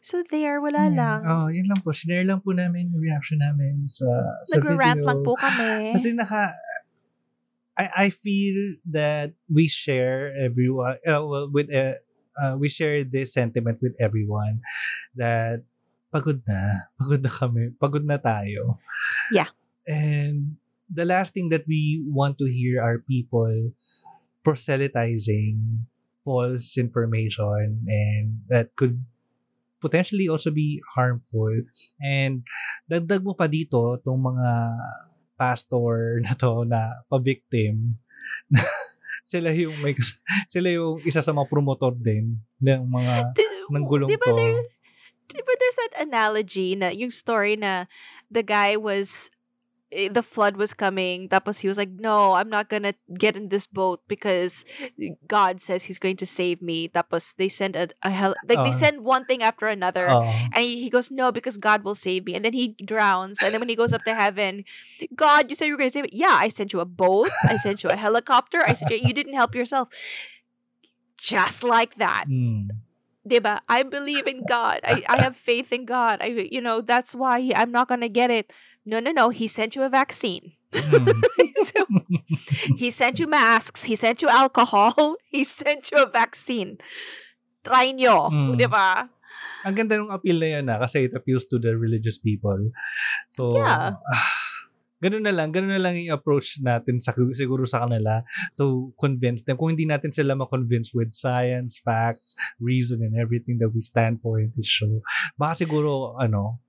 So 0.05 0.21
there, 0.21 0.61
wala 0.61 0.85
Yun. 0.85 1.01
lang. 1.01 1.19
Oh, 1.25 1.49
yun 1.49 1.65
lang 1.65 1.81
po. 1.81 1.89
Share 1.89 2.21
lang 2.21 2.37
po 2.37 2.53
namin 2.53 2.93
yung 2.93 3.01
reaction 3.01 3.41
namin 3.41 3.89
sa, 3.89 4.05
sa 4.45 4.61
video. 4.61 5.01
lang 5.01 5.25
po 5.25 5.33
kami. 5.33 5.73
Kasi 5.97 6.13
naka, 6.13 6.53
I, 7.73 8.05
I 8.05 8.07
feel 8.13 8.77
that 8.85 9.33
we 9.49 9.65
share 9.65 10.29
everyone, 10.37 11.01
uh, 11.09 11.25
well, 11.25 11.49
with, 11.49 11.73
uh, 11.73 11.97
uh, 12.37 12.53
we 12.53 12.69
share 12.69 13.01
this 13.01 13.33
sentiment 13.33 13.81
with 13.81 13.97
everyone 13.97 14.61
that 15.17 15.65
pagod 16.13 16.45
na. 16.45 16.85
Pagod 17.01 17.25
na 17.25 17.31
kami. 17.33 17.73
Pagod 17.81 18.05
na 18.05 18.21
tayo. 18.21 18.77
Yeah. 19.33 19.49
And 19.89 20.61
the 20.85 21.09
last 21.09 21.33
thing 21.33 21.49
that 21.49 21.65
we 21.65 22.05
want 22.05 22.37
to 22.37 22.45
hear 22.45 22.77
are 22.77 23.01
people 23.01 23.73
proselytizing 24.45 25.89
false 26.21 26.77
information 26.77 27.89
and 27.89 28.45
that 28.53 28.69
could 28.77 29.01
potentially 29.85 30.25
also 30.25 30.49
be 30.49 30.81
harmful. 30.97 31.53
And 32.01 32.41
dagdag 32.89 33.21
mo 33.21 33.37
pa 33.37 33.45
dito 33.45 34.01
tong 34.01 34.17
mga 34.17 34.49
pastor 35.37 35.93
na 36.25 36.33
to 36.33 36.65
na 36.65 37.05
pa-victim 37.05 38.01
sila 39.25 39.49
yung 39.53 39.73
may 39.81 39.93
sila 40.49 40.69
yung 40.69 41.01
isa 41.05 41.21
sa 41.21 41.33
mga 41.33 41.49
promotor 41.49 41.93
din 41.93 42.41
ng 42.61 42.81
mga 42.89 43.13
Di- 43.33 43.69
ng 43.69 43.85
gulong 43.85 44.09
di 44.09 44.17
ba 44.17 44.29
to. 44.29 44.37
there, 44.37 44.61
di 45.29 45.41
ba 45.41 45.53
there's 45.57 45.77
that 45.81 45.95
analogy 45.97 46.77
na 46.77 46.93
yung 46.93 47.09
story 47.09 47.57
na 47.57 47.89
the 48.29 48.45
guy 48.45 48.77
was 48.77 49.33
the 50.11 50.19
flood 50.19 50.59
was 50.59 50.75
coming 50.75 51.31
tapos 51.31 51.63
he 51.63 51.71
was 51.71 51.79
like 51.79 51.87
no 52.03 52.35
I'm 52.35 52.51
not 52.51 52.67
gonna 52.67 52.91
get 53.15 53.39
in 53.39 53.47
this 53.47 53.63
boat 53.63 54.03
because 54.11 54.67
God 55.27 55.61
says 55.63 55.87
he's 55.87 55.99
going 55.99 56.19
to 56.19 56.27
save 56.27 56.59
me 56.61 56.91
tapos 56.91 57.31
they 57.39 57.47
send 57.47 57.79
a, 57.79 57.87
a 58.03 58.11
hell 58.11 58.35
like 58.43 58.59
they 58.67 58.75
Oh. 58.75 58.83
send 58.83 59.07
one 59.07 59.23
thing 59.23 59.39
after 59.39 59.71
another 59.71 60.11
Oh. 60.11 60.27
and 60.51 60.59
he, 60.67 60.83
he 60.83 60.89
goes 60.91 61.07
no 61.11 61.31
because 61.31 61.55
God 61.55 61.87
will 61.87 61.95
save 61.95 62.25
me 62.27 62.35
and 62.35 62.43
then 62.43 62.51
he 62.51 62.75
drowns 62.83 63.39
and 63.39 63.55
then 63.55 63.63
when 63.63 63.71
he 63.71 63.75
goes 63.79 63.93
up 63.95 64.03
to 64.03 64.13
heaven 64.13 64.67
God 65.15 65.47
you 65.47 65.55
said 65.55 65.71
you 65.71 65.73
were 65.73 65.79
going 65.79 65.89
to 65.89 65.95
save 65.95 66.11
me 66.11 66.13
yeah 66.13 66.35
I 66.35 66.51
sent 66.51 66.73
you 66.75 66.83
a 66.83 66.85
boat 66.89 67.31
I 67.47 67.55
sent 67.55 67.83
you 67.83 67.89
a 67.89 67.95
helicopter 67.95 68.59
I 68.67 68.73
said 68.75 68.91
you 68.91 68.99
you 68.99 69.13
didn't 69.15 69.39
help 69.39 69.55
yourself 69.55 69.87
just 71.17 71.63
like 71.63 71.95
that 71.95 72.25
Mm. 72.27 72.83
diba? 73.25 73.57
I 73.67 73.81
believe 73.81 74.27
in 74.29 74.45
God. 74.45 74.81
I, 74.85 75.01
I 75.09 75.17
have 75.25 75.35
faith 75.35 75.73
in 75.73 75.85
God. 75.85 76.21
I 76.21 76.27
you 76.51 76.61
know 76.61 76.81
that's 76.81 77.15
why 77.15 77.41
I'm 77.55 77.71
not 77.71 77.87
gonna 77.89 78.09
get 78.09 78.29
it. 78.29 78.53
No, 78.85 79.01
no, 79.01 79.09
no. 79.09 79.33
He 79.33 79.49
sent 79.49 79.73
you 79.75 79.81
a 79.81 79.89
vaccine. 79.89 80.53
Mm. 80.71 81.09
So, 81.65 81.81
he 82.77 82.93
sent 82.93 83.17
you 83.17 83.25
masks. 83.25 83.89
He 83.89 83.97
sent 83.97 84.21
you 84.21 84.29
alcohol. 84.29 85.17
He 85.33 85.41
sent 85.43 85.89
you 85.89 86.05
a 86.05 86.09
vaccine. 86.09 86.77
Try 87.65 87.91
nyo. 87.97 88.29
Mm. 88.29 88.61
Diba? 88.61 89.09
Ang 89.65 89.73
ganda 89.73 89.97
ng 89.97 90.13
appeal 90.13 90.37
na 90.37 90.49
yun 90.61 90.65
na 90.69 90.77
kasi 90.77 91.09
it 91.09 91.17
appeals 91.17 91.49
to 91.49 91.57
the 91.57 91.73
religious 91.73 92.21
people. 92.21 92.69
So, 93.33 93.57
Yeah. 93.57 93.97
ah, 93.97 94.29
ganun 95.01 95.25
na 95.25 95.33
lang, 95.33 95.49
ganun 95.49 95.73
na 95.73 95.81
lang 95.81 95.97
yung 95.97 96.13
approach 96.13 96.61
natin 96.61 97.01
sa, 97.01 97.17
siguro 97.33 97.65
sa 97.65 97.89
kanila 97.89 98.21
to 98.61 98.93
convince 99.01 99.41
them. 99.41 99.57
Kung 99.57 99.73
hindi 99.73 99.89
natin 99.89 100.13
sila 100.13 100.37
ma-convince 100.37 100.93
with 100.93 101.17
science, 101.17 101.81
facts, 101.81 102.37
reason, 102.61 103.01
and 103.01 103.17
everything 103.17 103.57
that 103.57 103.73
we 103.73 103.81
stand 103.81 104.21
for 104.21 104.37
in 104.37 104.53
this 104.53 104.69
show, 104.69 105.01
baka 105.33 105.65
siguro, 105.65 106.13
ano, 106.21 106.61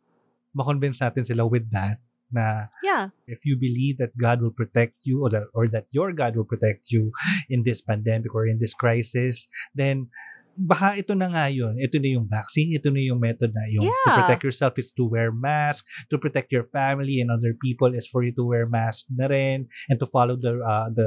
ma-convince 0.57 1.05
natin 1.05 1.29
sila 1.29 1.45
with 1.45 1.69
that 1.69 2.01
na 2.33 2.69
Yeah. 2.83 3.15
if 3.27 3.47
you 3.47 3.55
believe 3.57 3.99
that 3.99 4.15
God 4.19 4.43
will 4.43 4.55
protect 4.55 5.07
you 5.07 5.23
or 5.23 5.31
that, 5.31 5.47
or 5.55 5.67
that 5.71 5.87
your 5.95 6.11
God 6.13 6.35
will 6.35 6.49
protect 6.49 6.91
you 6.91 7.11
in 7.49 7.63
this 7.63 7.81
pandemic 7.81 8.35
or 8.35 8.47
in 8.47 8.59
this 8.59 8.75
crisis, 8.75 9.47
then 9.75 10.11
baka 10.57 10.97
ito 10.97 11.13
na 11.13 11.29
nga 11.29 11.53
yun. 11.53 11.77
Ito 11.77 12.01
na 12.01 12.09
yung 12.17 12.27
vaccine, 12.27 12.73
ito 12.73 12.89
na 12.89 12.97
yung 13.05 13.21
method 13.21 13.53
na 13.53 13.69
yung 13.69 13.85
to 13.85 13.93
Yeah. 13.93 14.17
protect 14.25 14.43
yourself 14.43 14.73
is 14.81 14.89
to 14.97 15.05
wear 15.05 15.29
mask, 15.29 15.85
to 16.09 16.17
protect 16.17 16.49
your 16.49 16.65
family 16.65 17.21
and 17.21 17.29
other 17.29 17.53
people 17.53 17.93
is 17.93 18.09
for 18.09 18.25
you 18.25 18.33
to 18.33 18.45
wear 18.45 18.65
mask 18.65 19.05
na 19.13 19.29
rin 19.29 19.69
and 19.93 20.01
to 20.01 20.09
follow 20.09 20.33
the 20.33 20.57
uh, 20.65 20.89
the 20.89 21.05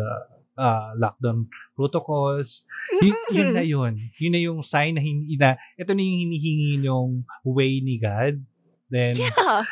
uh, 0.53 0.93
lockdown 1.01 1.49
protocols. 1.73 2.67
Y- 3.01 3.15
yun 3.34 3.49
na 3.58 3.65
yun. 3.65 3.97
Yun 4.21 4.34
na 4.36 4.41
yung 4.43 4.60
sign 4.62 4.95
na, 4.95 5.01
hin- 5.01 5.25
na 5.41 5.58
ito 5.75 5.91
na 5.97 6.01
yung 6.03 6.19
hinihingi 6.29 6.86
yung 6.86 7.25
way 7.41 7.82
ni 7.82 7.97
God. 7.97 8.45
Then, 8.86 9.17
Yeah. 9.17 9.65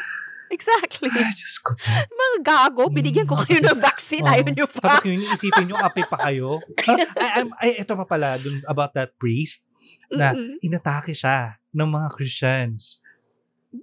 Exactly. 0.50 1.12
ay, 1.12 1.32
Diyos 1.34 1.60
ko. 1.60 1.76
Mga 2.08 2.38
gago, 2.42 2.88
binigyan 2.88 3.28
ko 3.28 3.36
kayo 3.36 3.60
ng 3.60 3.80
vaccine. 3.80 4.24
Oo. 4.24 4.32
Ayaw 4.32 4.48
nyo 4.48 4.68
pa. 4.68 4.80
Tapos 4.98 5.04
ngayon, 5.04 5.28
isipin 5.30 5.66
nyo, 5.68 5.76
ape 5.78 6.04
pa 6.08 6.18
kayo. 6.24 6.64
ay, 6.88 7.04
ay, 7.20 7.44
ay, 7.60 7.72
ito 7.84 7.94
pa 7.94 8.06
pala, 8.08 8.40
dun, 8.40 8.64
about 8.66 8.96
that 8.96 9.12
priest, 9.16 9.68
na 10.08 10.32
Mm-mm. 10.32 10.60
inatake 10.64 11.12
siya 11.12 11.60
ng 11.72 11.88
mga 11.88 12.08
Christians. 12.16 13.04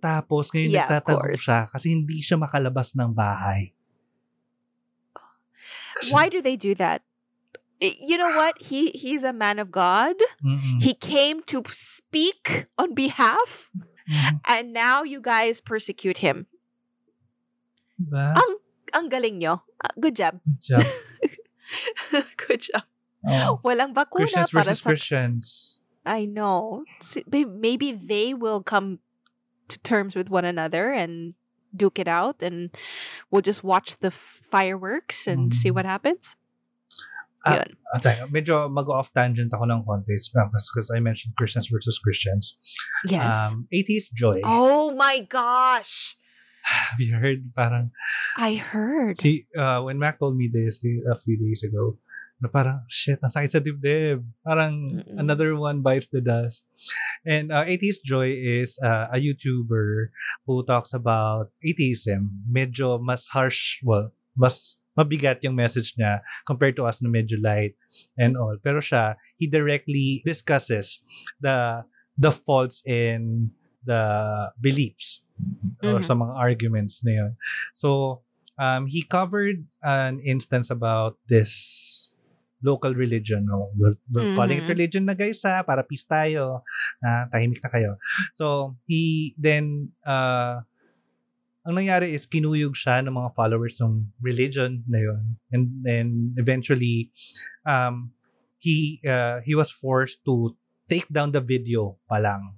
Tapos 0.01 0.49
ngayon 0.51 0.71
Yeah, 0.73 0.89
nagtatago 0.89 1.37
siya 1.37 1.69
kasi 1.69 1.93
hindi 1.93 2.25
siya 2.25 2.41
makalabas 2.41 2.97
ng 2.97 3.13
bahay. 3.13 3.71
Kasi- 5.95 6.11
Why 6.13 6.29
do 6.29 6.41
they 6.41 6.57
do 6.57 6.75
that? 6.75 7.03
You 7.81 8.17
know 8.17 8.33
what? 8.33 8.57
He 8.73 8.91
he's 8.97 9.23
a 9.23 9.33
man 9.35 9.59
of 9.61 9.69
God. 9.71 10.17
Mm-mm. 10.41 10.81
He 10.81 10.95
came 10.97 11.43
to 11.53 11.61
speak 11.69 12.67
on 12.81 12.95
behalf, 12.97 13.69
Mhm. 14.09 14.41
and 14.49 14.73
now 14.73 15.03
you 15.05 15.21
guys 15.21 15.61
persecute 15.61 16.19
him. 16.25 16.47
Diba? 18.01 18.35
Ang 18.35 18.53
ang 18.95 19.07
galing 19.11 19.39
nyo. 19.39 19.63
Ah, 19.83 19.91
Good 19.99 20.17
job. 20.17 20.39
Good 20.45 20.63
job. 20.63 20.87
Good 22.47 22.61
job. 22.71 22.85
Oh. 23.27 23.59
Walang 23.65 23.95
bakuna 23.95 24.29
Christians 24.29 24.51
para 24.53 24.75
sa... 24.77 24.89
Christians. 24.91 25.47
I 26.05 26.27
know. 26.29 26.85
Maybe 27.33 27.93
they 27.97 28.35
will 28.37 28.61
come 28.61 29.01
to 29.73 29.81
terms 29.81 30.13
with 30.15 30.29
one 30.29 30.45
another 30.45 30.93
and 30.93 31.33
duke 31.75 31.99
it 31.99 32.07
out 32.07 32.43
and 32.45 32.71
we'll 33.33 33.43
just 33.43 33.65
watch 33.65 33.97
the 33.99 34.11
fireworks 34.13 35.27
and 35.27 35.51
see 35.57 35.71
Mm. 35.73 35.75
what 35.81 35.87
happens. 35.89 36.37
Ah, 37.45 37.61
Yun. 37.61 37.77
Ah, 37.93 38.29
medyo 38.33 38.69
mag-off 38.73 39.13
tangent 39.13 39.53
ako 39.53 39.65
ng 39.69 39.85
konti 39.85 40.17
because 40.17 40.89
I 40.95 41.01
mentioned 41.01 41.37
Christians 41.37 41.69
versus 41.73 41.99
Christians. 42.01 42.57
Yes. 43.09 43.53
Um, 43.53 43.69
Atheist 43.73 44.15
Joy. 44.15 44.41
oh 44.45 44.93
my 44.97 45.21
gosh. 45.25 46.17
Have 46.65 47.01
you 47.01 47.15
heard? 47.17 47.53
Parang, 47.53 47.93
I 48.41 48.57
heard. 48.57 49.21
see, 49.21 49.47
uh, 49.53 49.85
when 49.85 49.99
Mac 50.01 50.19
told 50.19 50.37
me 50.37 50.49
this 50.49 50.81
a 50.85 51.17
few 51.17 51.37
days 51.37 51.63
ago, 51.63 52.01
na 52.41 52.49
parang, 52.49 52.83
shit, 52.89 53.21
ang 53.23 53.31
sakit 53.31 53.51
sa 53.53 53.61
dibdib. 53.63 54.25
Parang, 54.43 55.01
Mm-mm. 55.01 55.17
another 55.21 55.55
one 55.55 55.85
bites 55.85 56.09
the 56.09 56.21
dust. 56.21 56.67
And 57.25 57.53
uh, 57.53 57.65
Atheist 57.65 58.05
Joy 58.05 58.35
is 58.37 58.77
uh, 58.83 59.09
a 59.13 59.21
YouTuber 59.21 60.13
who 60.47 60.65
talks 60.65 60.93
about 60.93 61.53
atheism. 61.63 62.45
Medyo 62.51 63.01
mas 63.01 63.29
harsh, 63.31 63.81
well, 63.85 64.13
mas 64.37 64.83
mabigat 64.99 65.43
yung 65.43 65.55
message 65.59 65.95
niya 65.99 66.23
compared 66.47 66.77
to 66.79 66.87
us 66.87 67.03
na 67.03 67.11
medyo 67.11 67.39
light 67.39 67.75
and 68.19 68.37
all. 68.37 68.57
Pero 68.63 68.79
siya, 68.79 69.17
he 69.39 69.47
directly 69.47 70.23
discusses 70.23 71.03
the 71.41 71.83
the 72.15 72.31
faults 72.31 72.83
in 72.87 73.51
the 73.85 74.03
beliefs 74.59 75.25
or 75.85 76.01
Mhm. 76.01 76.07
sa 76.07 76.15
mga 76.17 76.35
arguments 76.35 77.05
na 77.05 77.13
yun. 77.13 77.33
So, 77.77 78.21
um, 78.57 78.87
he 78.89 79.05
covered 79.05 79.65
an 79.85 80.21
instance 80.25 80.71
about 80.73 81.21
this 81.29 81.53
local 82.65 82.97
religion. 82.97 83.45
No? 83.45 83.69
We're, 83.77 84.01
we're 84.09 84.33
calling 84.33 84.65
it 84.65 84.69
religion 84.69 85.05
na 85.05 85.13
guys 85.13 85.45
ha, 85.45 85.61
para 85.61 85.85
peace 85.85 86.09
tayo. 86.09 86.65
Ah, 87.05 87.29
tahimik 87.29 87.61
na 87.61 87.69
kayo. 87.69 87.91
So, 88.35 88.77
he 88.89 89.35
then, 89.37 89.93
uh, 90.07 90.65
ang 91.65 91.81
nangyari 91.81 92.13
is 92.13 92.29
kinuyog 92.29 92.77
siya 92.77 93.01
ng 93.05 93.13
mga 93.17 93.33
followers 93.33 93.81
ng 93.81 94.13
religion 94.21 94.85
na 94.85 95.01
yun. 95.01 95.41
And 95.49 95.81
then 95.81 96.37
eventually, 96.37 97.09
um, 97.65 98.13
he 98.61 99.01
uh, 99.05 99.41
he 99.45 99.57
was 99.57 99.73
forced 99.73 100.25
to 100.29 100.57
take 100.89 101.09
down 101.09 101.33
the 101.33 101.41
video 101.41 101.97
pa 102.05 102.21
lang. 102.21 102.57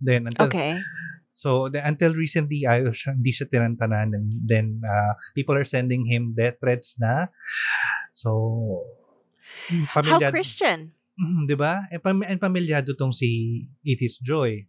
Then 0.00 0.28
until 0.28 0.46
Okay. 0.48 0.80
So, 1.36 1.68
the, 1.68 1.84
until 1.84 2.16
recently, 2.16 2.64
ayos 2.64 3.04
siya, 3.04 3.12
hindi 3.12 3.28
siya 3.28 3.44
tinantanan. 3.52 4.16
And 4.16 4.32
then, 4.40 4.80
uh, 4.80 5.20
people 5.36 5.52
are 5.52 5.68
sending 5.68 6.08
him 6.08 6.32
death 6.32 6.56
threats 6.64 6.96
na. 6.96 7.28
So, 8.16 8.88
How 9.92 10.00
Christian? 10.32 10.96
Mhm, 11.20 11.44
di 11.44 11.56
ba? 11.56 11.84
And, 11.92 12.00
pam- 12.00 12.24
and 12.24 12.40
pamilyado 12.40 12.96
tong 12.96 13.12
si 13.12 13.68
Atheist 13.84 14.24
Joy. 14.24 14.64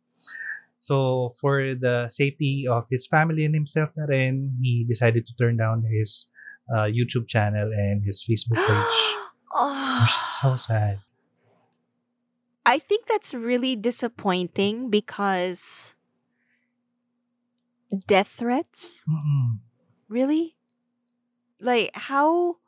So, 0.84 1.32
for 1.40 1.76
the 1.76 2.12
safety 2.12 2.68
of 2.68 2.88
his 2.92 3.08
family 3.08 3.48
and 3.48 3.56
himself 3.56 3.96
na 3.96 4.04
rin, 4.04 4.60
he 4.60 4.84
decided 4.84 5.24
to 5.28 5.34
turn 5.40 5.56
down 5.56 5.88
his 5.88 6.28
uh, 6.68 6.88
YouTube 6.88 7.28
channel 7.32 7.72
and 7.72 8.04
his 8.04 8.24
Facebook 8.24 8.60
page. 8.60 9.00
oh, 9.56 10.04
Which 10.04 10.16
is 10.20 10.32
so 10.44 10.56
sad. 10.60 11.00
I 12.68 12.84
think 12.84 13.08
that's 13.08 13.32
really 13.32 13.80
disappointing 13.80 14.92
because 14.92 15.96
death 17.88 18.28
threats? 18.28 19.08
Mm-mm. 19.08 19.64
Really? 20.12 20.60
Like, 21.64 21.96
how 21.96 22.60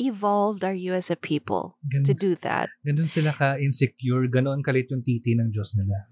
evolved 0.00 0.64
are 0.64 0.74
you 0.74 0.96
as 0.96 1.12
a 1.12 1.20
people 1.20 1.76
Ganun, 1.84 2.08
to 2.08 2.14
do 2.16 2.32
that? 2.40 2.72
ganun 2.80 3.06
sila 3.06 3.36
ka-insecure. 3.36 4.24
Ganoon 4.32 4.64
kalit 4.64 4.88
yung 4.88 5.04
titi 5.04 5.36
ng 5.36 5.52
Diyos 5.52 5.76
nila. 5.76 6.08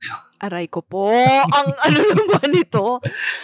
Aray 0.46 0.70
ko 0.70 0.80
po. 0.86 1.10
Ang 1.10 1.68
ano 1.90 1.98
naman 2.14 2.50
ito? 2.56 3.02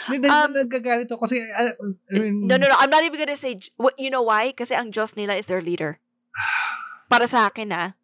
Hindi, 0.08 0.30
um, 0.30 0.48
Um, 0.48 0.50
nagagalit 0.54 1.10
ako 1.10 1.26
kasi, 1.26 1.42
uh, 1.42 1.74
I 2.14 2.16
mean, 2.22 2.46
No, 2.46 2.54
no, 2.56 2.70
no. 2.70 2.76
I'm 2.78 2.88
not 2.88 3.02
even 3.02 3.18
gonna 3.18 3.36
say, 3.36 3.58
you 3.98 4.08
know 4.14 4.22
why? 4.22 4.54
Kasi 4.54 4.78
ang 4.78 4.94
Diyos 4.94 5.18
nila 5.18 5.34
is 5.34 5.50
their 5.50 5.60
leader. 5.60 5.98
Para 7.12 7.26
sa 7.26 7.50
akin, 7.50 7.74
ah. 7.74 7.98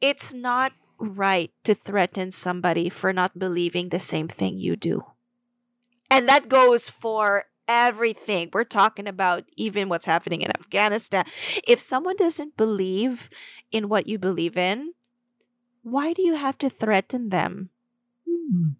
It's 0.00 0.32
not 0.34 0.72
right 0.98 1.52
to 1.64 1.74
threaten 1.74 2.30
somebody 2.30 2.88
for 2.88 3.12
not 3.12 3.38
believing 3.38 3.88
the 3.90 4.00
same 4.00 4.28
thing 4.28 4.58
you 4.58 4.76
do. 4.76 5.04
And 6.10 6.28
that 6.28 6.48
goes 6.48 6.88
for 6.88 7.44
everything. 7.68 8.50
We're 8.52 8.64
talking 8.64 9.08
about 9.08 9.44
even 9.56 9.88
what's 9.88 10.06
happening 10.06 10.42
in 10.42 10.50
Afghanistan. 10.50 11.24
If 11.66 11.80
someone 11.80 12.16
doesn't 12.16 12.56
believe 12.56 13.28
in 13.72 13.88
what 13.88 14.06
you 14.06 14.18
believe 14.18 14.56
in, 14.56 14.94
why 15.82 16.12
do 16.12 16.22
you 16.22 16.34
have 16.34 16.58
to 16.58 16.70
threaten 16.70 17.30
them? 17.30 17.70
hmm, 18.26 18.70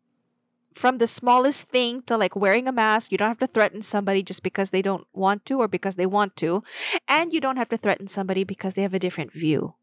from 0.75 0.99
the 0.99 1.07
smallest 1.07 1.69
thing 1.69 2.03
to 2.03 2.17
like 2.17 2.37
wearing 2.37 2.69
a 2.69 2.73
mask. 2.73 3.11
You 3.11 3.19
don't 3.19 3.29
have 3.29 3.39
to 3.39 3.47
threaten 3.47 3.83
somebody 3.83 4.23
just 4.23 4.43
because 4.43 4.71
they 4.71 4.83
don't 4.83 5.07
want 5.13 5.47
to 5.47 5.59
or 5.61 5.69
because 5.69 5.97
they 5.97 6.07
want 6.07 6.37
to. 6.37 6.63
And 7.09 7.33
you 7.33 7.41
don't 7.41 7.57
have 7.57 7.71
to 7.71 7.77
threaten 7.79 8.09
somebody 8.09 8.45
because 8.45 8.75
they 8.75 8.83
have 8.83 8.95
a 8.95 8.99
different 8.99 9.33
view. 9.33 9.75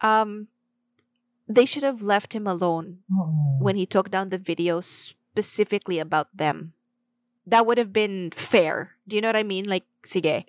Um 0.00 0.48
they 1.48 1.64
should 1.64 1.82
have 1.82 2.02
left 2.02 2.36
him 2.36 2.46
alone 2.46 3.00
oo. 3.08 3.56
when 3.58 3.74
he 3.74 3.88
took 3.88 4.12
down 4.12 4.28
the 4.28 4.38
video 4.38 4.80
specifically 4.80 5.98
about 5.98 6.28
them. 6.36 6.76
That 7.48 7.64
would 7.64 7.78
have 7.78 7.92
been 7.92 8.30
fair. 8.36 9.00
Do 9.08 9.16
you 9.16 9.22
know 9.24 9.32
what 9.32 9.40
I 9.40 9.48
mean? 9.48 9.64
Like, 9.64 9.88
sige. 10.04 10.44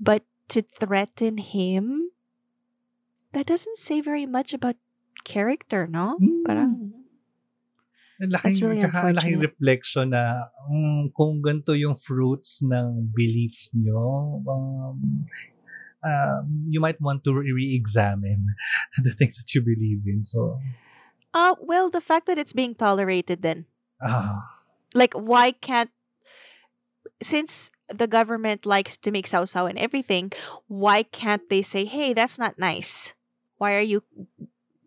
But 0.00 0.26
to 0.50 0.60
threaten 0.60 1.38
him, 1.38 2.10
that 3.32 3.46
doesn't 3.46 3.78
say 3.78 4.02
very 4.02 4.26
much 4.26 4.52
about 4.52 4.74
character, 5.22 5.86
no? 5.86 6.18
Hmm. 6.18 6.42
Parang, 6.42 7.04
laking, 8.18 8.42
That's 8.42 8.62
really 8.62 8.82
tsaka 8.82 9.14
laking 9.14 9.38
reflection 9.38 10.10
na 10.10 10.50
mm, 10.70 11.14
kung 11.14 11.42
ganito 11.42 11.74
yung 11.78 11.94
fruits 11.94 12.62
ng 12.62 13.10
beliefs 13.14 13.70
nyo, 13.74 14.42
um, 14.42 15.26
um, 16.04 16.68
you 16.68 16.80
might 16.80 17.00
want 17.00 17.24
to 17.24 17.32
re- 17.32 17.50
re-examine 17.52 18.46
the 19.02 19.10
things 19.12 19.36
that 19.36 19.48
you 19.54 19.60
believe 19.60 20.04
in. 20.06 20.24
So, 20.24 20.60
Uh, 21.34 21.58
well, 21.58 21.90
the 21.90 21.98
fact 22.00 22.30
that 22.30 22.38
it's 22.38 22.54
being 22.54 22.78
tolerated 22.78 23.42
then. 23.42 23.66
ah, 23.98 24.54
Like, 24.94 25.10
why 25.18 25.50
can't, 25.50 25.90
since 27.18 27.74
the 27.90 28.06
government 28.06 28.62
likes 28.62 28.94
to 29.02 29.10
make 29.10 29.26
sao 29.26 29.42
sao 29.44 29.66
and 29.66 29.74
everything, 29.74 30.30
why 30.70 31.02
can't 31.02 31.42
they 31.50 31.58
say, 31.62 31.84
hey, 31.90 32.14
that's 32.14 32.38
not 32.38 32.54
nice? 32.54 33.18
Why 33.58 33.74
are 33.74 33.82
you, 33.82 34.06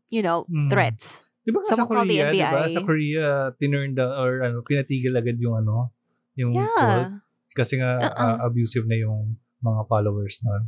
you 0.07 0.23
know, 0.23 0.47
Mm. 0.47 0.71
threats? 0.71 1.27
di 1.47 1.55
ba 1.55 1.63
sa 1.63 1.79
Someone 1.79 2.07
the 2.07 2.19
Korea, 2.19 2.31
di 2.31 2.39
ba? 2.43 2.67
Sa 2.67 2.83
Korea, 2.83 3.27
tinurn 3.55 3.95
down 3.95 4.11
or 4.19 4.43
ano, 4.43 4.59
pinatigil 4.67 5.15
agad 5.15 5.39
yung 5.39 5.55
ano, 5.63 5.95
yung 6.35 6.51
cult. 6.51 7.07
Yeah. 7.07 7.23
Kasi 7.55 7.79
nga 7.79 8.03
Uh-uh. 8.03 8.19
ah, 8.19 8.37
abusive 8.47 8.83
na 8.83 8.99
yung 8.99 9.39
mga 9.63 9.87
followers 9.87 10.43
nun. 10.43 10.67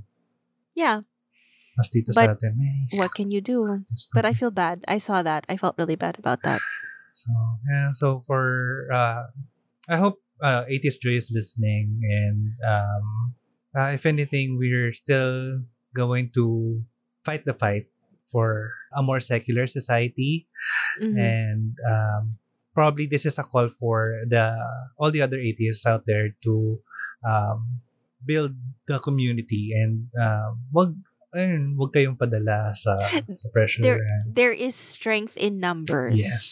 Yeah. 0.79 1.03
Mas 1.75 1.91
dito 1.91 2.15
sa 2.15 2.23
But- 2.23 2.39
atin, 2.39 2.55
eh. 2.63 2.95
What 2.95 3.11
can 3.11 3.27
you 3.35 3.43
do? 3.43 3.83
But 4.15 4.23
I 4.23 4.31
feel 4.31 4.51
bad. 4.51 4.87
I 4.87 4.95
saw 4.95 5.19
that. 5.27 5.43
I 5.51 5.59
felt 5.59 5.75
really 5.75 5.99
bad 5.99 6.15
about 6.15 6.39
that. 6.47 6.63
So, 7.11 7.31
yeah. 7.67 7.91
So, 7.91 8.23
for, 8.23 8.87
uh, 8.87 9.27
I 9.91 9.97
hope 9.99 10.23
uh, 10.39 10.63
Atheist 10.71 11.03
Joy 11.03 11.19
is 11.19 11.31
listening. 11.35 11.99
And 12.03 12.55
um, 12.63 13.35
uh, 13.75 13.91
if 13.91 14.07
anything, 14.07 14.55
we're 14.55 14.95
still 14.95 15.67
going 15.91 16.31
to 16.39 16.79
fight 17.27 17.43
the 17.43 17.51
fight 17.55 17.91
for 18.31 18.71
a 18.95 19.01
more 19.03 19.19
secular 19.19 19.67
society. 19.67 20.47
Mhm. 21.01 21.15
And 21.19 21.75
um, 21.83 22.37
probably 22.71 23.07
this 23.07 23.25
is 23.25 23.39
a 23.39 23.43
call 23.43 23.67
for 23.67 24.21
the 24.29 24.55
all 25.01 25.11
the 25.11 25.19
other 25.25 25.39
atheists 25.41 25.83
out 25.87 26.05
there 26.07 26.35
to 26.45 26.79
um, 27.25 27.81
build 28.23 28.55
the 28.85 28.99
community 28.99 29.71
and 29.75 30.07
um, 30.19 30.59
wag 30.71 30.95
ayun, 31.31 31.77
wag 31.77 31.93
kayong 31.93 32.17
padala 32.17 32.73
sa 32.75 32.97
sa 33.37 33.47
pressure. 33.53 33.81
There- 33.83 34.03
and- 34.03 34.33
There 34.35 34.53
is 34.53 34.75
strength 34.75 35.37
in 35.37 35.59
numbers. 35.59 36.19
yes. 36.19 36.45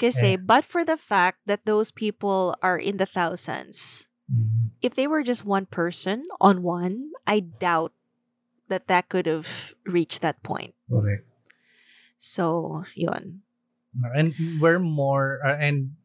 Kasi, 0.00 0.34
Yeah. 0.34 0.40
but 0.40 0.64
for 0.64 0.80
the 0.84 0.96
fact 0.96 1.44
that 1.44 1.68
those 1.68 1.92
people 1.92 2.56
are 2.64 2.80
in 2.80 2.96
the 2.96 3.04
thousands, 3.04 4.08
Mm. 4.30 4.72
if 4.80 4.94
they 4.96 5.04
were 5.10 5.20
just 5.26 5.44
one 5.44 5.66
person 5.68 6.24
on 6.40 6.62
one, 6.64 7.12
I 7.26 7.40
doubt 7.44 7.92
that 8.72 8.86
that 8.88 9.10
could 9.10 9.26
have 9.26 9.74
reached 9.84 10.22
that 10.22 10.40
point. 10.46 10.72
Correct. 10.88 11.26
So, 12.16 12.84
yun. 12.94 13.42
And 14.14 14.32
we're 14.62 14.78
more 14.78 15.42
uh, 15.42 15.58
and 15.58 15.98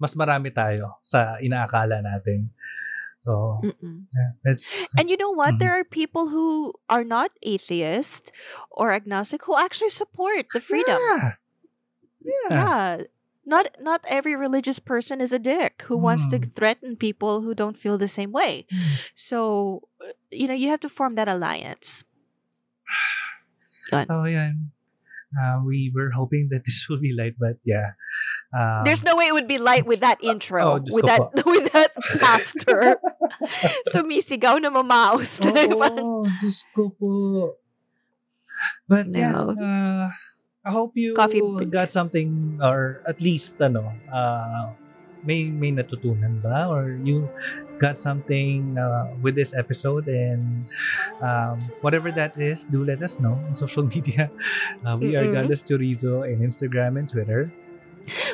mas 0.00 0.16
marami 0.16 0.48
tayo 0.48 0.96
sa 1.04 1.36
inaakala 1.36 2.00
natin. 2.00 2.55
So, 3.26 3.60
yeah, 4.14 4.30
let's 4.46 4.86
And 4.98 5.10
you 5.10 5.16
know 5.18 5.30
what? 5.34 5.56
Mhm. 5.56 5.58
There 5.58 5.74
are 5.74 5.84
people 5.84 6.28
who 6.30 6.74
are 6.88 7.04
not 7.04 7.32
atheist 7.42 8.30
or 8.70 8.92
agnostic 8.92 9.44
who 9.44 9.58
actually 9.58 9.90
support 9.90 10.46
the 10.54 10.60
freedom. 10.62 10.98
Yeah. 10.98 11.32
Yeah. 12.22 12.50
Yeah. 12.50 12.96
Not 13.46 13.76
not 13.80 14.02
every 14.08 14.34
religious 14.36 14.78
person 14.78 15.20
is 15.20 15.32
a 15.32 15.38
dick 15.42 15.82
who 15.86 15.96
wants 15.98 16.26
to 16.28 16.38
Mm. 16.38 16.52
threaten 16.54 16.96
people 16.96 17.42
who 17.42 17.54
don't 17.54 17.76
feel 17.78 17.98
the 17.98 18.08
same 18.10 18.32
way. 18.32 18.66
Mm. 18.72 18.98
So, 19.14 19.88
uh, 20.02 20.14
you 20.30 20.46
know, 20.48 20.54
you 20.56 20.68
have 20.70 20.80
to 20.82 20.90
form 20.90 21.14
that 21.16 21.28
alliance. 21.28 22.04
Yun. 23.92 24.06
Oh, 24.10 24.24
yeah. 24.24 24.52
Uh, 25.36 25.60
we 25.64 25.92
were 25.94 26.10
hoping 26.10 26.48
that 26.50 26.64
this 26.66 26.86
will 26.88 27.00
be 27.00 27.14
light, 27.14 27.34
but 27.38 27.58
yeah. 27.64 27.94
Um, 28.54 28.84
There's 28.84 29.02
no 29.02 29.16
way 29.16 29.26
it 29.26 29.34
would 29.34 29.48
be 29.50 29.58
light 29.58 29.86
with 29.86 30.00
that 30.00 30.22
intro, 30.22 30.62
Oh, 30.62 30.80
with 30.94 31.04
that 31.06 31.20
with 31.44 31.72
that 31.76 31.92
pastor. 32.20 32.96
Sumisigaw 33.90 34.62
na 34.62 34.70
mamaus. 34.70 35.42
Oo, 35.42 36.24
Diyos 36.40 36.64
ko 36.74 36.88
po. 36.94 37.10
But 38.88 39.12
yeah, 39.12 39.32
No. 39.34 39.52
uh, 39.52 40.08
I 40.66 40.70
hope 40.72 40.96
you 40.96 41.14
Coffee 41.14 41.42
got 41.68 41.88
something 41.90 42.58
or 42.62 43.02
at 43.06 43.20
least 43.20 43.60
ano, 43.60 43.92
uh, 44.10 44.72
may 45.26 45.50
may 45.50 45.70
natutunan 45.74 46.40
ba 46.40 46.70
or 46.70 46.96
you 47.02 47.28
got 47.78 47.98
something 47.98 48.78
uh, 48.78 49.12
with 49.20 49.34
this 49.36 49.52
episode 49.52 50.08
and 50.08 50.64
um, 51.20 51.60
whatever 51.84 52.08
that 52.14 52.38
is, 52.40 52.64
do 52.64 52.82
let 52.86 53.02
us 53.02 53.20
know 53.20 53.36
on 53.46 53.52
social 53.54 53.84
media. 53.94 54.30
Uh, 54.86 54.96
we 54.96 55.14
are 55.18 55.26
Mm-mm. 55.28 55.34
Godless 55.44 55.62
Chorizo 55.62 56.24
in 56.24 56.40
Instagram 56.40 56.96
and 56.98 57.06
Twitter. 57.10 57.52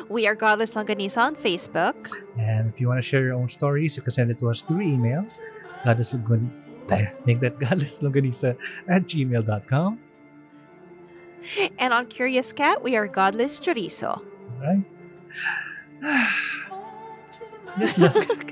We 0.09 0.27
are 0.27 0.35
Godless 0.35 0.75
Longanisa 0.75 1.19
on 1.19 1.37
Facebook. 1.37 2.13
And 2.39 2.69
if 2.69 2.81
you 2.81 2.89
want 2.89 2.99
to 2.99 3.03
share 3.03 3.23
your 3.23 3.35
own 3.35 3.49
stories, 3.49 3.97
you 3.97 4.03
can 4.03 4.13
send 4.13 4.31
it 4.31 4.39
to 4.41 4.51
us 4.51 4.63
through 4.63 4.83
email. 4.83 5.27
Godlesslonganisa. 5.85 6.51
Eh, 6.91 7.07
make 7.25 7.41
that 7.41 7.59
at 8.89 9.03
gmail.com. 9.07 9.99
And 11.79 11.93
on 11.93 12.07
Curious 12.07 12.53
Cat, 12.53 12.83
we 12.83 12.97
are 12.97 13.07
Godless 13.07 13.59
Chorizo. 13.59 14.23
Alright? 14.61 14.85
Just 17.79 17.99
love, 17.99 18.15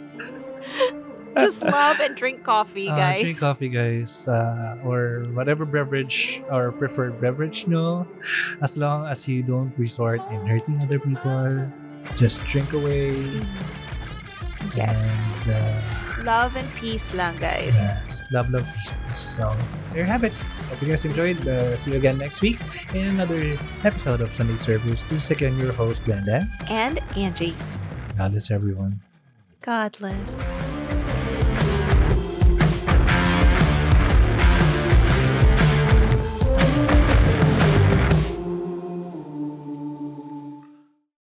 Just 1.39 1.62
love 1.62 2.01
and 2.01 2.16
drink 2.16 2.43
coffee, 2.43 2.89
uh, 2.89 2.97
guys. 2.97 3.22
drink 3.22 3.39
coffee, 3.39 3.68
guys. 3.68 4.26
Uh, 4.26 4.76
or 4.85 5.26
whatever 5.33 5.64
beverage 5.64 6.43
or 6.51 6.72
preferred 6.72 7.20
beverage, 7.20 7.66
no. 7.66 8.07
As 8.62 8.76
long 8.76 9.07
as 9.07 9.28
you 9.28 9.43
don't 9.43 9.72
resort 9.78 10.20
in 10.31 10.47
hurting 10.47 10.81
other 10.83 10.99
people, 10.99 11.70
just 12.16 12.43
drink 12.45 12.72
away. 12.72 13.14
Yes. 14.74 15.41
And, 15.47 15.53
uh, 15.55 16.24
Love 16.24 16.57
and 16.57 16.68
peace 16.74 17.14
lang, 17.14 17.37
guys. 17.41 17.72
Yes. 17.81 18.24
Love, 18.31 18.51
love, 18.51 18.66
peace, 18.76 18.93
peace. 19.09 19.18
So, 19.18 19.57
there 19.93 20.05
you 20.05 20.11
have 20.11 20.22
it. 20.22 20.35
Hope 20.68 20.83
you 20.83 20.89
guys 20.89 21.05
enjoyed. 21.07 21.41
Uh, 21.49 21.76
see 21.78 21.93
you 21.93 21.97
again 21.97 22.18
next 22.18 22.43
week 22.43 22.61
in 22.93 23.16
another 23.16 23.57
episode 23.85 24.20
of 24.20 24.28
Sunday 24.35 24.57
Service. 24.61 25.05
This 25.09 25.24
is 25.24 25.31
again 25.31 25.59
your 25.59 25.72
host, 25.72 26.05
Glenda. 26.05 26.45
And 26.68 27.01
Angie. 27.16 27.57
Godless, 28.18 28.51
everyone. 28.51 29.01
Godless. 29.62 30.37